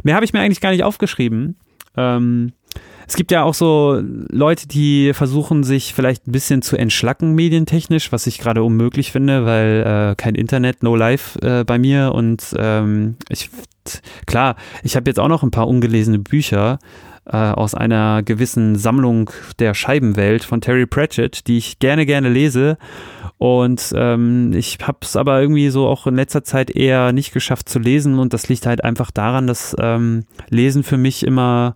Mehr 0.02 0.14
habe 0.14 0.24
ich 0.24 0.32
mir 0.32 0.40
eigentlich 0.40 0.60
gar 0.60 0.70
nicht 0.70 0.82
aufgeschrieben. 0.82 1.58
Ähm, 1.96 2.52
es 3.06 3.16
gibt 3.16 3.30
ja 3.30 3.42
auch 3.42 3.54
so 3.54 4.00
Leute, 4.02 4.68
die 4.68 5.12
versuchen, 5.14 5.64
sich 5.64 5.94
vielleicht 5.94 6.26
ein 6.26 6.32
bisschen 6.32 6.62
zu 6.62 6.76
entschlacken 6.76 7.34
medientechnisch, 7.34 8.12
was 8.12 8.26
ich 8.26 8.38
gerade 8.38 8.62
unmöglich 8.62 9.12
finde, 9.12 9.44
weil 9.44 10.12
äh, 10.12 10.14
kein 10.16 10.34
Internet, 10.34 10.82
no 10.82 10.96
life 10.96 11.38
äh, 11.40 11.64
bei 11.64 11.78
mir 11.78 12.12
und 12.14 12.54
ähm, 12.58 13.16
ich 13.28 13.50
klar, 14.26 14.56
ich 14.82 14.96
habe 14.96 15.10
jetzt 15.10 15.20
auch 15.20 15.28
noch 15.28 15.42
ein 15.42 15.50
paar 15.50 15.68
ungelesene 15.68 16.18
Bücher, 16.18 16.78
äh, 17.26 17.36
aus 17.36 17.74
einer 17.74 18.22
gewissen 18.22 18.76
Sammlung 18.76 19.30
der 19.58 19.74
Scheibenwelt 19.74 20.44
von 20.44 20.60
Terry 20.60 20.86
Pratchett, 20.86 21.46
die 21.46 21.58
ich 21.58 21.78
gerne, 21.78 22.06
gerne 22.06 22.28
lese. 22.28 22.76
Und 23.38 23.92
ähm, 23.96 24.52
ich 24.52 24.78
habe 24.82 24.98
es 25.02 25.16
aber 25.16 25.40
irgendwie 25.40 25.70
so 25.70 25.86
auch 25.86 26.06
in 26.06 26.16
letzter 26.16 26.44
Zeit 26.44 26.70
eher 26.70 27.12
nicht 27.12 27.32
geschafft 27.32 27.68
zu 27.68 27.78
lesen. 27.78 28.18
Und 28.18 28.32
das 28.32 28.48
liegt 28.48 28.66
halt 28.66 28.84
einfach 28.84 29.10
daran, 29.10 29.46
dass 29.46 29.74
ähm, 29.78 30.24
Lesen 30.50 30.82
für 30.82 30.96
mich 30.96 31.26
immer 31.26 31.74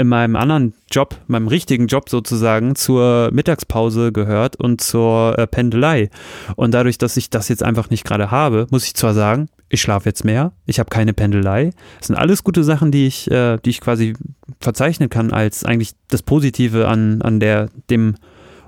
in 0.00 0.08
meinem 0.08 0.36
anderen 0.36 0.74
Job, 0.90 1.16
meinem 1.28 1.46
richtigen 1.46 1.86
Job 1.86 2.08
sozusagen, 2.08 2.74
zur 2.74 3.30
Mittagspause 3.32 4.12
gehört 4.12 4.56
und 4.56 4.80
zur 4.80 5.38
äh, 5.38 5.46
Pendelei. 5.46 6.10
Und 6.56 6.72
dadurch, 6.72 6.98
dass 6.98 7.16
ich 7.16 7.30
das 7.30 7.48
jetzt 7.48 7.62
einfach 7.62 7.90
nicht 7.90 8.04
gerade 8.04 8.30
habe, 8.30 8.66
muss 8.70 8.86
ich 8.86 8.94
zwar 8.94 9.14
sagen, 9.14 9.48
ich 9.68 9.80
schlafe 9.80 10.08
jetzt 10.08 10.24
mehr, 10.24 10.52
ich 10.66 10.80
habe 10.80 10.90
keine 10.90 11.12
Pendelei. 11.12 11.70
Das 11.98 12.08
sind 12.08 12.16
alles 12.16 12.42
gute 12.42 12.64
Sachen, 12.64 12.90
die 12.90 13.06
ich, 13.06 13.30
äh, 13.30 13.58
die 13.64 13.70
ich 13.70 13.80
quasi 13.80 14.14
verzeichnen 14.60 15.10
kann 15.10 15.32
als 15.32 15.64
eigentlich 15.64 15.92
das 16.08 16.22
Positive 16.22 16.88
an, 16.88 17.22
an 17.22 17.38
der, 17.38 17.68
dem 17.88 18.16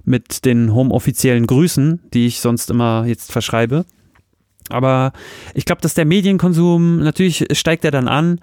mit 0.05 0.45
den 0.45 0.75
homeoffiziellen 0.75 1.47
Grüßen, 1.47 2.01
die 2.13 2.27
ich 2.27 2.41
sonst 2.41 2.71
immer 2.71 3.05
jetzt 3.07 3.33
verschreibe. 3.33 3.85
Aber 4.73 5.13
ich 5.55 5.65
glaube, 5.65 5.81
dass 5.81 5.95
der 5.95 6.05
Medienkonsum, 6.05 6.99
natürlich 6.99 7.47
steigt 7.53 7.85
er 7.85 7.91
dann 7.91 8.09
an 8.09 8.41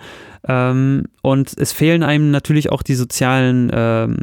ähm, 0.48 1.06
und 1.22 1.54
es 1.58 1.72
fehlen 1.72 2.04
einem 2.04 2.32
natürlich 2.32 2.72
auch 2.72 2.84
die 2.84 2.96
sozialen 2.96 3.72
ähm, 3.74 4.18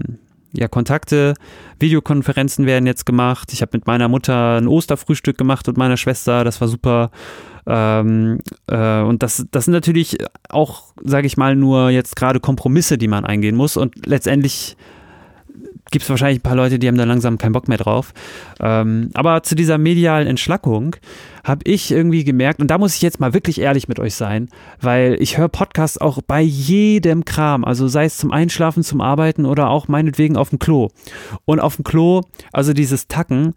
ja, 0.53 0.69
Kontakte. 0.69 1.35
Videokonferenzen 1.79 2.67
werden 2.67 2.87
jetzt 2.87 3.05
gemacht. 3.05 3.53
Ich 3.53 3.61
habe 3.61 3.73
mit 3.75 3.87
meiner 3.87 4.09
Mutter 4.09 4.57
ein 4.57 4.69
Osterfrühstück 4.69 5.37
gemacht 5.37 5.69
und 5.69 5.77
meiner 5.77 5.97
Schwester, 5.97 6.45
das 6.45 6.61
war 6.61 6.69
super. 6.69 7.11
Ähm, 7.67 8.39
äh, 8.69 9.01
und 9.01 9.23
das, 9.23 9.47
das 9.51 9.65
sind 9.65 9.75
natürlich 9.75 10.19
auch, 10.49 10.95
sage 11.03 11.27
ich 11.27 11.37
mal, 11.37 11.57
nur 11.57 11.91
jetzt 11.91 12.17
gerade 12.17 12.41
Kompromisse, 12.41 12.97
die 12.97 13.09
man 13.09 13.25
eingehen 13.25 13.57
muss. 13.57 13.77
Und 13.77 14.07
letztendlich 14.07 14.77
gibt 15.91 16.03
es 16.03 16.11
wahrscheinlich 16.11 16.41
ein 16.41 16.43
paar 16.43 16.57
Leute, 16.57 16.79
die 16.79 16.89
haben 16.89 16.99
da 16.99 17.05
langsam 17.05 17.39
keinen 17.39 17.53
Bock 17.53 17.69
mehr 17.69 17.79
drauf. 17.79 18.13
Ähm, 18.61 19.11
aber 19.15 19.43
zu 19.43 19.55
dieser 19.55 19.79
medialen 19.79 20.27
Entschlackung 20.27 20.97
habe 21.45 21.61
ich 21.65 21.93
irgendwie 21.93 22.25
gemerkt, 22.25 22.61
und 22.61 22.71
da 22.71 22.79
muss 22.79 22.97
ich 22.97 23.03
jetzt 23.03 23.21
mal 23.21 23.35
wirklich 23.35 23.61
ehrlich 23.61 23.87
mit 23.87 24.01
euch 24.01 24.15
sein, 24.15 24.49
weil 24.81 25.17
ich 25.21 25.39
höre 25.39 25.49
Podcasts 25.49 25.99
auch 25.99 26.21
bei 26.27 26.41
jedem 26.41 27.25
Kram, 27.25 27.65
also 27.65 27.87
sei 27.87 28.07
es 28.07 28.17
zum 28.17 28.33
Einschlafen, 28.33 28.83
zum 28.83 29.01
Arbeiten 29.01 29.47
oder 29.47 29.69
auch 29.69 29.87
meinetwegen 29.87 30.37
auf 30.37 30.51
dem 30.51 30.59
Klo. 30.59 30.89
Und 31.45 31.61
auf 31.61 31.77
dem 31.77 31.85
Klo, 31.85 32.23
also 32.53 32.73
dieses 32.73 33.07
Tacken, 33.07 33.55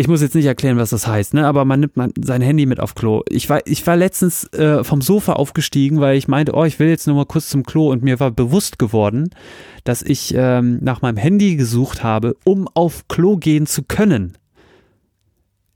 ich 0.00 0.06
muss 0.06 0.22
jetzt 0.22 0.36
nicht 0.36 0.46
erklären, 0.46 0.76
was 0.76 0.90
das 0.90 1.08
heißt, 1.08 1.34
ne? 1.34 1.44
aber 1.44 1.64
man 1.64 1.80
nimmt 1.80 1.96
man 1.96 2.12
sein 2.22 2.40
Handy 2.40 2.66
mit 2.66 2.78
auf 2.78 2.94
Klo. 2.94 3.22
Ich 3.28 3.50
war, 3.50 3.66
ich 3.66 3.84
war 3.84 3.96
letztens 3.96 4.44
äh, 4.52 4.84
vom 4.84 5.02
Sofa 5.02 5.32
aufgestiegen, 5.32 6.00
weil 6.00 6.16
ich 6.16 6.28
meinte, 6.28 6.54
oh, 6.54 6.64
ich 6.64 6.78
will 6.78 6.88
jetzt 6.88 7.08
nur 7.08 7.16
mal 7.16 7.26
kurz 7.26 7.48
zum 7.48 7.64
Klo 7.64 7.90
und 7.90 8.04
mir 8.04 8.20
war 8.20 8.30
bewusst 8.30 8.78
geworden, 8.78 9.30
dass 9.82 10.02
ich 10.02 10.32
ähm, 10.36 10.78
nach 10.82 11.02
meinem 11.02 11.16
Handy 11.16 11.56
gesucht 11.56 12.04
habe, 12.04 12.36
um 12.44 12.68
auf 12.74 13.08
Klo 13.08 13.38
gehen 13.38 13.66
zu 13.66 13.82
können. 13.82 14.38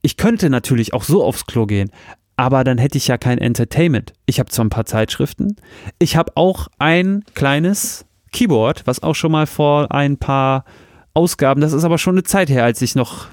Ich 0.03 0.17
könnte 0.17 0.51
natürlich 0.51 0.95
auch 0.95 1.03
so 1.03 1.25
aufs 1.25 1.47
Klo 1.47 1.67
gehen, 1.67 1.91
aber 2.37 2.63
dann 2.63 2.79
hätte 2.79 2.99
ich 2.99 3.09
ja 3.09 3.19
kein 3.19 3.39
Entertainment. 3.39 4.13
Ich 4.27 4.39
habe 4.39 4.51
zwar 4.51 4.67
ein 4.67 4.71
paar 4.71 4.87
Zeitschriften, 4.87 5.57
ich 5.99 6.15
habe 6.15 6.37
auch 6.37 6.69
ein 6.79 7.25
kleines 7.35 8.05
Keyboard, 8.31 8.87
was 8.87 9.03
auch 9.03 9.15
schon 9.17 9.33
mal 9.33 9.49
vor 9.49 9.91
ein 9.91 10.17
paar 10.17 10.65
Ausgaben, 11.13 11.61
das 11.61 11.73
ist 11.73 11.83
aber 11.83 11.99
schon 11.99 12.15
eine 12.15 12.23
Zeit 12.23 12.51
her, 12.51 12.63
als 12.63 12.81
ich 12.83 12.95
noch 12.95 13.27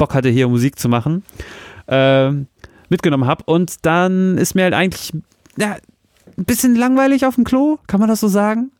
Bock 0.00 0.14
hatte, 0.14 0.30
hier 0.30 0.48
Musik 0.48 0.78
zu 0.78 0.88
machen, 0.88 1.22
äh, 1.86 2.30
mitgenommen 2.88 3.26
habe. 3.26 3.44
Und 3.44 3.84
dann 3.84 4.38
ist 4.38 4.54
mir 4.54 4.64
halt 4.64 4.74
eigentlich 4.74 5.12
ja, 5.56 5.76
ein 6.38 6.44
bisschen 6.44 6.74
langweilig 6.74 7.26
auf 7.26 7.34
dem 7.34 7.44
Klo, 7.44 7.78
kann 7.86 8.00
man 8.00 8.08
das 8.08 8.20
so 8.20 8.28
sagen? 8.28 8.72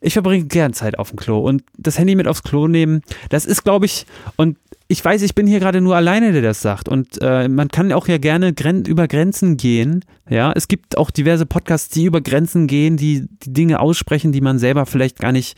Ich 0.00 0.12
verbringe 0.12 0.44
gern 0.44 0.72
Zeit 0.72 0.98
auf 0.98 1.10
dem 1.10 1.18
Klo 1.18 1.40
und 1.40 1.64
das 1.76 1.98
Handy 1.98 2.14
mit 2.14 2.28
aufs 2.28 2.42
Klo 2.42 2.68
nehmen, 2.68 3.02
das 3.30 3.46
ist, 3.46 3.64
glaube 3.64 3.86
ich, 3.86 4.06
und 4.36 4.58
ich 4.86 5.02
weiß, 5.02 5.22
ich 5.22 5.34
bin 5.34 5.46
hier 5.46 5.60
gerade 5.60 5.80
nur 5.80 5.96
alleine, 5.96 6.32
der 6.32 6.42
das 6.42 6.60
sagt. 6.60 6.88
Und 6.88 7.18
äh, 7.22 7.48
man 7.48 7.68
kann 7.68 7.90
auch 7.92 8.06
ja 8.06 8.18
gerne 8.18 8.52
Gren 8.52 8.84
über 8.84 9.08
Grenzen 9.08 9.56
gehen. 9.56 10.04
Ja, 10.28 10.52
es 10.54 10.68
gibt 10.68 10.98
auch 10.98 11.10
diverse 11.10 11.46
Podcasts, 11.46 11.88
die 11.88 12.04
über 12.04 12.20
Grenzen 12.20 12.66
gehen, 12.66 12.98
die, 12.98 13.26
die 13.28 13.52
Dinge 13.52 13.80
aussprechen, 13.80 14.32
die 14.32 14.42
man 14.42 14.58
selber 14.58 14.84
vielleicht 14.84 15.18
gar 15.18 15.32
nicht 15.32 15.56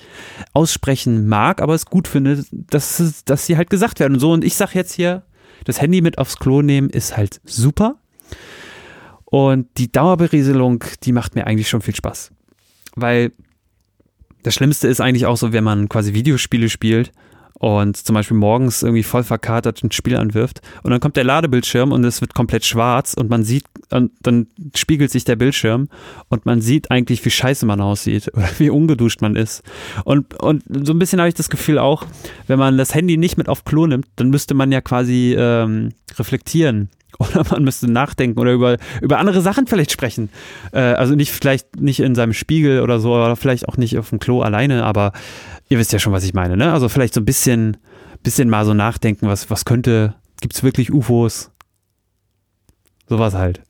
aussprechen 0.53 1.27
mag, 1.27 1.61
aber 1.61 1.75
es 1.75 1.87
gut 1.87 2.07
findet, 2.07 2.47
dass, 2.53 3.23
dass 3.25 3.47
sie 3.47 3.57
halt 3.57 3.69
gesagt 3.69 3.99
werden. 3.99 4.15
Und 4.15 4.21
so, 4.21 4.33
und 4.33 4.45
ich 4.45 4.55
sage 4.55 4.73
jetzt 4.75 4.93
hier, 4.93 5.25
das 5.65 5.81
Handy 5.81 6.03
mit 6.03 6.19
aufs 6.19 6.39
Klo 6.39 6.62
nehmen 6.62 6.89
ist 6.89 7.17
halt 7.17 7.41
super. 7.45 7.97
Und 9.25 9.67
die 9.77 9.91
Dauerberieselung, 9.91 10.85
die 11.03 11.11
macht 11.11 11.35
mir 11.35 11.49
eigentlich 11.49 11.69
schon 11.69 11.83
viel 11.83 11.97
Spaß. 11.97 12.31
Weil 12.95 13.33
das 14.45 14.55
Schlimmste 14.55 14.87
ist 14.87 15.01
eigentlich 15.01 15.27
auch 15.27 15.37
so, 15.37 15.53
wenn 15.53 15.65
man 15.65 15.89
quasi 15.89 16.15
Videospiele 16.15 16.69
spielt 16.69 17.11
und 17.59 17.97
zum 17.97 18.14
Beispiel 18.14 18.37
morgens 18.37 18.83
irgendwie 18.83 19.03
voll 19.03 19.25
verkatert 19.25 19.83
ein 19.83 19.90
Spiel 19.90 20.16
anwirft 20.16 20.61
und 20.83 20.90
dann 20.90 21.01
kommt 21.01 21.16
der 21.16 21.25
Ladebildschirm 21.25 21.90
und 21.92 22.05
es 22.05 22.21
wird 22.21 22.35
komplett 22.35 22.64
schwarz 22.64 23.14
und 23.14 23.31
man 23.31 23.45
sieht, 23.45 23.64
und 23.90 24.12
dann 24.21 24.49
spiegelt 24.75 25.11
sich 25.11 25.25
der 25.25 25.37
Bildschirm 25.37 25.88
und 26.29 26.45
man 26.45 26.61
sieht 26.61 26.90
eigentlich, 26.90 27.25
wie 27.25 27.31
scheiße 27.31 27.64
man 27.64 27.81
aussieht 27.81 28.31
oder 28.35 28.49
wie 28.59 28.71
ungeduscht 28.71 29.23
man 29.23 29.37
ist. 29.37 29.62
Und, 30.05 30.35
und 30.35 30.62
so 30.87 30.92
ein 30.92 30.99
bisschen 30.99 31.19
habe 31.19 31.29
ich 31.29 31.35
das 31.35 31.49
Gefühl 31.49 31.79
auch, 31.79 32.05
wenn 32.47 32.59
man 32.59 32.77
das 32.77 32.95
Handy 32.95 33.16
nicht 33.16 33.38
mit 33.38 33.49
auf 33.49 33.64
Klo 33.64 33.87
nimmt, 33.87 34.07
dann 34.16 34.29
müsste 34.29 34.55
man 34.55 34.71
ja 34.71 34.81
quasi 34.81 35.35
ähm, 35.38 35.92
reflektieren 36.19 36.90
oder 37.19 37.45
man 37.51 37.64
müsste 37.64 37.90
nachdenken 37.90 38.38
oder 38.38 38.53
über, 38.53 38.77
über 39.01 39.19
andere 39.19 39.40
Sachen 39.40 39.66
vielleicht 39.66 39.92
sprechen. 39.92 40.29
Äh, 40.73 40.81
also 40.81 41.14
nicht 41.14 41.33
vielleicht 41.33 41.81
nicht 41.81 42.01
in 42.01 42.14
seinem 42.14 42.35
Spiegel 42.35 42.83
oder 42.83 43.01
so, 43.01 43.14
oder 43.14 43.37
vielleicht 43.37 43.69
auch 43.69 43.77
nicht 43.77 43.97
auf 43.99 44.11
dem 44.11 44.19
Klo 44.19 44.42
alleine, 44.42 44.85
aber 44.85 45.12
ihr 45.68 45.79
wisst 45.79 45.92
ja 45.92 45.98
schon, 45.98 46.12
was 46.12 46.24
ich 46.24 46.35
meine, 46.35 46.57
ne? 46.57 46.72
Also 46.72 46.88
vielleicht 46.88 47.14
so 47.14 47.20
ein 47.20 47.24
bisschen, 47.24 47.76
bisschen 48.22 48.48
mal 48.48 48.64
so 48.64 48.74
nachdenken, 48.74 49.29
was, 49.29 49.50
was 49.50 49.64
könnte, 49.64 50.14
gibt 50.40 50.55
es 50.55 50.62
wirklich 50.62 50.92
UFOs? 50.92 51.50
Sowas 53.09 53.35
halt. 53.35 53.62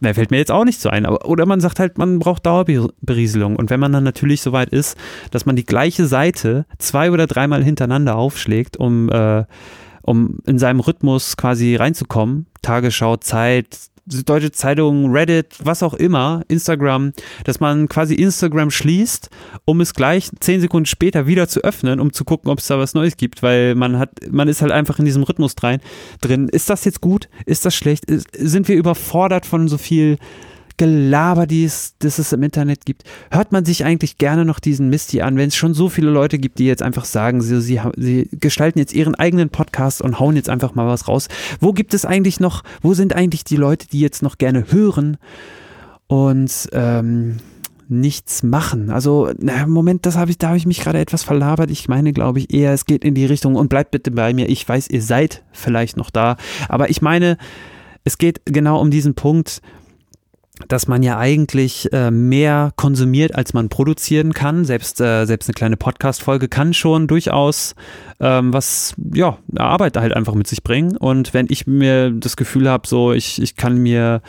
Da 0.00 0.14
fällt 0.14 0.32
mir 0.32 0.38
jetzt 0.38 0.50
auch 0.50 0.64
nicht 0.64 0.80
so 0.80 0.88
ein. 0.88 1.06
Aber, 1.06 1.28
oder 1.28 1.46
man 1.46 1.60
sagt 1.60 1.78
halt, 1.78 1.96
man 1.96 2.18
braucht 2.18 2.44
Dauerberieselung. 2.44 3.54
Und 3.54 3.70
wenn 3.70 3.78
man 3.78 3.92
dann 3.92 4.02
natürlich 4.02 4.42
so 4.42 4.50
weit 4.52 4.70
ist, 4.70 4.96
dass 5.30 5.46
man 5.46 5.54
die 5.54 5.64
gleiche 5.64 6.06
Seite 6.06 6.66
zwei 6.78 7.12
oder 7.12 7.28
dreimal 7.28 7.62
hintereinander 7.62 8.16
aufschlägt, 8.16 8.76
um 8.76 9.08
äh, 9.10 9.44
um 10.02 10.38
in 10.46 10.58
seinem 10.58 10.80
Rhythmus 10.80 11.36
quasi 11.36 11.76
reinzukommen. 11.76 12.46
Tagesschau, 12.60 13.16
Zeit, 13.16 13.78
Deutsche 14.06 14.50
Zeitung, 14.50 15.12
Reddit, 15.12 15.56
was 15.62 15.82
auch 15.82 15.94
immer, 15.94 16.42
Instagram, 16.48 17.12
dass 17.44 17.60
man 17.60 17.88
quasi 17.88 18.14
Instagram 18.14 18.70
schließt, 18.70 19.30
um 19.64 19.80
es 19.80 19.94
gleich 19.94 20.30
zehn 20.40 20.60
Sekunden 20.60 20.86
später 20.86 21.26
wieder 21.26 21.48
zu 21.48 21.60
öffnen, 21.60 22.00
um 22.00 22.12
zu 22.12 22.24
gucken, 22.24 22.50
ob 22.50 22.58
es 22.58 22.66
da 22.66 22.78
was 22.78 22.94
Neues 22.94 23.16
gibt, 23.16 23.42
weil 23.42 23.74
man 23.74 23.98
hat, 23.98 24.10
man 24.30 24.48
ist 24.48 24.60
halt 24.60 24.72
einfach 24.72 24.98
in 24.98 25.04
diesem 25.04 25.22
Rhythmus 25.22 25.54
drin. 25.54 25.80
Ist 26.48 26.68
das 26.68 26.84
jetzt 26.84 27.00
gut? 27.00 27.28
Ist 27.46 27.64
das 27.64 27.74
schlecht? 27.74 28.06
Ist, 28.06 28.28
sind 28.34 28.68
wir 28.68 28.76
überfordert 28.76 29.46
von 29.46 29.68
so 29.68 29.78
viel 29.78 30.18
Gelaber, 30.76 31.46
die 31.46 31.64
es, 31.64 31.94
das 31.98 32.18
es 32.18 32.32
im 32.32 32.42
Internet 32.42 32.86
gibt, 32.86 33.04
hört 33.30 33.52
man 33.52 33.64
sich 33.64 33.84
eigentlich 33.84 34.18
gerne 34.18 34.44
noch 34.44 34.60
diesen 34.60 34.88
Misty 34.88 35.22
an, 35.22 35.36
wenn 35.36 35.48
es 35.48 35.56
schon 35.56 35.74
so 35.74 35.88
viele 35.88 36.10
Leute 36.10 36.38
gibt, 36.38 36.58
die 36.58 36.66
jetzt 36.66 36.82
einfach 36.82 37.04
sagen, 37.04 37.40
sie, 37.40 37.60
sie, 37.60 37.80
sie 37.96 38.28
gestalten 38.32 38.78
jetzt 38.78 38.94
ihren 38.94 39.14
eigenen 39.14 39.50
Podcast 39.50 40.02
und 40.02 40.18
hauen 40.18 40.36
jetzt 40.36 40.48
einfach 40.48 40.74
mal 40.74 40.86
was 40.86 41.08
raus. 41.08 41.28
Wo 41.60 41.72
gibt 41.72 41.94
es 41.94 42.04
eigentlich 42.04 42.40
noch, 42.40 42.62
wo 42.80 42.94
sind 42.94 43.14
eigentlich 43.14 43.44
die 43.44 43.56
Leute, 43.56 43.86
die 43.88 44.00
jetzt 44.00 44.22
noch 44.22 44.38
gerne 44.38 44.66
hören 44.70 45.18
und 46.06 46.68
ähm, 46.72 47.38
nichts 47.88 48.42
machen. 48.42 48.90
Also, 48.90 49.30
na, 49.38 49.66
Moment, 49.66 50.06
das 50.06 50.16
habe 50.16 50.30
ich, 50.30 50.38
da 50.38 50.48
habe 50.48 50.56
ich 50.56 50.66
mich 50.66 50.80
gerade 50.80 50.98
etwas 50.98 51.22
verlabert. 51.22 51.70
Ich 51.70 51.88
meine, 51.88 52.12
glaube 52.12 52.38
ich, 52.38 52.52
eher, 52.52 52.72
es 52.72 52.86
geht 52.86 53.04
in 53.04 53.14
die 53.14 53.26
Richtung 53.26 53.54
und 53.54 53.68
bleibt 53.68 53.90
bitte 53.90 54.10
bei 54.10 54.32
mir. 54.32 54.48
Ich 54.48 54.68
weiß, 54.68 54.88
ihr 54.88 55.02
seid 55.02 55.44
vielleicht 55.52 55.96
noch 55.96 56.10
da, 56.10 56.36
aber 56.68 56.90
ich 56.90 57.02
meine, 57.02 57.36
es 58.04 58.18
geht 58.18 58.40
genau 58.46 58.80
um 58.80 58.90
diesen 58.90 59.14
Punkt, 59.14 59.60
dass 60.68 60.86
man 60.86 61.02
ja 61.02 61.18
eigentlich 61.18 61.92
äh, 61.92 62.10
mehr 62.10 62.72
konsumiert, 62.76 63.34
als 63.34 63.54
man 63.54 63.68
produzieren 63.68 64.34
kann. 64.34 64.64
Selbst, 64.64 65.00
äh, 65.00 65.24
selbst 65.24 65.48
eine 65.48 65.54
kleine 65.54 65.76
Podcast-Folge 65.76 66.48
kann 66.48 66.74
schon 66.74 67.06
durchaus 67.06 67.74
ähm, 68.20 68.52
was, 68.52 68.94
ja, 69.14 69.38
Arbeit 69.56 69.96
halt 69.96 70.14
einfach 70.14 70.34
mit 70.34 70.46
sich 70.46 70.62
bringen. 70.62 70.96
Und 70.96 71.34
wenn 71.34 71.46
ich 71.48 71.66
mir 71.66 72.10
das 72.10 72.36
Gefühl 72.36 72.68
habe, 72.68 72.86
so, 72.86 73.12
ich, 73.12 73.40
ich 73.40 73.56
kann 73.56 73.78
mir 73.78 74.20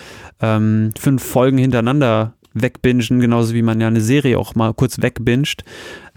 ähm, 0.42 0.92
fünf 0.98 1.24
Folgen 1.24 1.58
hintereinander 1.58 2.34
wegbingen, 2.54 3.20
genauso 3.20 3.54
wie 3.54 3.62
man 3.62 3.82
ja 3.82 3.88
eine 3.88 4.02
Serie 4.02 4.40
auch 4.40 4.56
mal 4.56 4.74
kurz 4.74 5.02
wegbingt, 5.02 5.64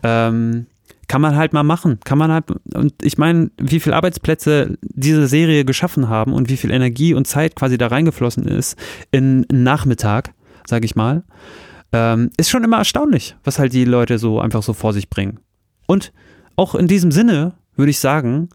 ähm, 0.02 0.66
kann 1.08 1.20
man 1.20 1.36
halt 1.36 1.52
mal 1.52 1.62
machen. 1.62 2.00
Kann 2.04 2.18
man 2.18 2.32
halt, 2.32 2.44
und 2.74 2.94
ich 3.02 3.18
meine, 3.18 3.50
wie 3.58 3.80
viele 3.80 3.96
Arbeitsplätze 3.96 4.78
diese 4.82 5.26
Serie 5.26 5.64
geschaffen 5.64 6.08
haben 6.08 6.32
und 6.32 6.48
wie 6.48 6.56
viel 6.56 6.70
Energie 6.70 7.14
und 7.14 7.26
Zeit 7.26 7.54
quasi 7.56 7.78
da 7.78 7.88
reingeflossen 7.88 8.46
ist 8.46 8.78
in 9.12 9.46
einen 9.50 9.62
Nachmittag, 9.62 10.32
sage 10.66 10.84
ich 10.84 10.96
mal, 10.96 11.24
ähm, 11.92 12.30
ist 12.36 12.50
schon 12.50 12.64
immer 12.64 12.78
erstaunlich, 12.78 13.36
was 13.44 13.58
halt 13.58 13.72
die 13.72 13.84
Leute 13.84 14.18
so 14.18 14.40
einfach 14.40 14.62
so 14.62 14.72
vor 14.72 14.92
sich 14.92 15.08
bringen. 15.08 15.38
Und 15.86 16.12
auch 16.56 16.74
in 16.74 16.88
diesem 16.88 17.12
Sinne 17.12 17.52
würde 17.76 17.90
ich 17.90 18.00
sagen, 18.00 18.48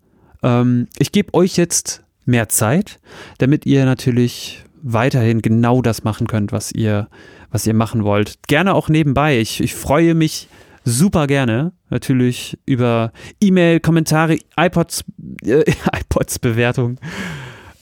ähm, 0.44 0.88
ich 0.98 1.12
gebe 1.12 1.34
euch 1.34 1.56
jetzt 1.56 2.04
mehr 2.26 2.50
Zeit, 2.50 3.00
damit 3.38 3.66
ihr 3.66 3.86
natürlich 3.86 4.66
weiterhin 4.82 5.42
genau 5.42 5.82
das 5.82 6.04
machen 6.04 6.28
könnt, 6.28 6.52
was 6.52 6.72
ihr, 6.72 7.08
was 7.52 7.66
ihr 7.68 7.74
machen 7.74 8.04
wollt. 8.04 8.40
Gerne 8.48 8.74
auch 8.74 8.90
nebenbei. 8.90 9.40
Ich, 9.40 9.62
ich 9.62 9.76
freue 9.76 10.16
mich 10.16 10.50
super 10.84 11.28
gerne. 11.28 11.74
Natürlich 11.90 12.58
über 12.66 13.12
E-Mail, 13.40 13.80
Kommentare, 13.80 14.38
iPods, 14.58 15.04
äh, 15.44 15.64
iPods 15.94 16.40
Bewertung. 16.40 17.00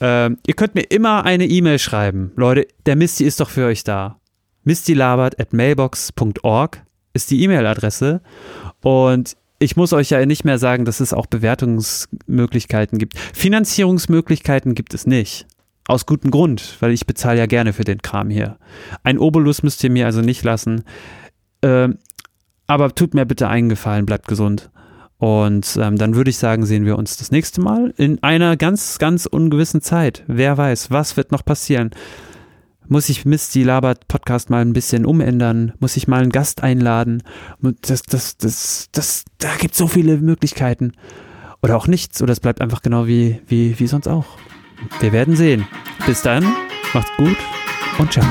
Ähm, 0.01 0.37
ihr 0.47 0.53
könnt 0.53 0.75
mir 0.75 0.83
immer 0.83 1.25
eine 1.25 1.45
E-Mail 1.45 1.79
schreiben. 1.79 2.31
Leute, 2.35 2.67
der 2.85 2.95
Misty 2.95 3.25
ist 3.25 3.39
doch 3.39 3.49
für 3.49 3.65
euch 3.65 3.83
da. 3.83 4.19
mistylabert 4.63 5.39
at 5.39 5.53
mailbox.org 5.53 6.83
ist 7.13 7.31
die 7.31 7.43
E-Mail-Adresse. 7.43 8.21
Und 8.81 9.35
ich 9.59 9.75
muss 9.75 9.91
euch 9.91 10.09
ja 10.09 10.25
nicht 10.25 10.45
mehr 10.45 10.57
sagen, 10.57 10.85
dass 10.85 11.01
es 11.01 11.13
auch 11.13 11.25
Bewertungsmöglichkeiten 11.25 12.97
gibt. 12.97 13.17
Finanzierungsmöglichkeiten 13.17 14.73
gibt 14.73 14.93
es 14.93 15.05
nicht. 15.05 15.45
Aus 15.87 16.05
gutem 16.05 16.31
Grund, 16.31 16.77
weil 16.79 16.91
ich 16.91 17.05
bezahle 17.05 17.39
ja 17.39 17.45
gerne 17.45 17.73
für 17.73 17.83
den 17.83 18.01
Kram 18.01 18.29
hier. 18.29 18.57
Ein 19.03 19.17
Obolus 19.17 19.63
müsst 19.63 19.83
ihr 19.83 19.89
mir 19.89 20.05
also 20.05 20.21
nicht 20.21 20.43
lassen. 20.43 20.83
Ähm, 21.61 21.97
aber 22.69 22.93
tut 22.93 23.15
mir 23.15 23.25
bitte 23.25 23.47
einen 23.47 23.67
Gefallen, 23.67 24.05
bleibt 24.05 24.27
gesund. 24.27 24.69
Und 25.17 25.77
ähm, 25.81 25.97
dann 25.97 26.15
würde 26.15 26.29
ich 26.29 26.37
sagen, 26.37 26.65
sehen 26.65 26.85
wir 26.85 26.97
uns 26.97 27.17
das 27.17 27.31
nächste 27.31 27.61
Mal 27.61 27.93
in 27.97 28.21
einer 28.21 28.55
ganz, 28.57 28.99
ganz 28.99 29.25
ungewissen 29.25 29.81
Zeit. 29.81 30.23
Wer 30.27 30.57
weiß, 30.57 30.91
was 30.91 31.17
wird 31.17 31.31
noch 31.31 31.43
passieren? 31.43 31.89
Muss 32.87 33.09
ich 33.09 33.25
Misty 33.25 33.63
Labert 33.63 34.07
Podcast 34.07 34.51
mal 34.51 34.61
ein 34.61 34.73
bisschen 34.73 35.05
umändern? 35.05 35.73
Muss 35.79 35.97
ich 35.97 36.07
mal 36.07 36.21
einen 36.21 36.31
Gast 36.31 36.61
einladen? 36.61 37.23
Das, 37.81 38.03
das, 38.03 38.37
das, 38.37 38.89
das, 38.91 39.25
da 39.39 39.55
gibt 39.57 39.73
es 39.73 39.79
so 39.79 39.87
viele 39.87 40.17
Möglichkeiten. 40.17 40.93
Oder 41.63 41.75
auch 41.75 41.87
nichts. 41.87 42.21
Oder 42.21 42.33
es 42.33 42.39
bleibt 42.39 42.61
einfach 42.61 42.83
genau 42.83 43.07
wie, 43.07 43.41
wie, 43.47 43.79
wie 43.79 43.87
sonst 43.87 44.07
auch. 44.07 44.37
Wir 44.99 45.11
werden 45.11 45.35
sehen. 45.35 45.67
Bis 46.05 46.21
dann, 46.21 46.45
macht's 46.93 47.11
gut 47.17 47.37
und 47.97 48.13
ciao. 48.13 48.25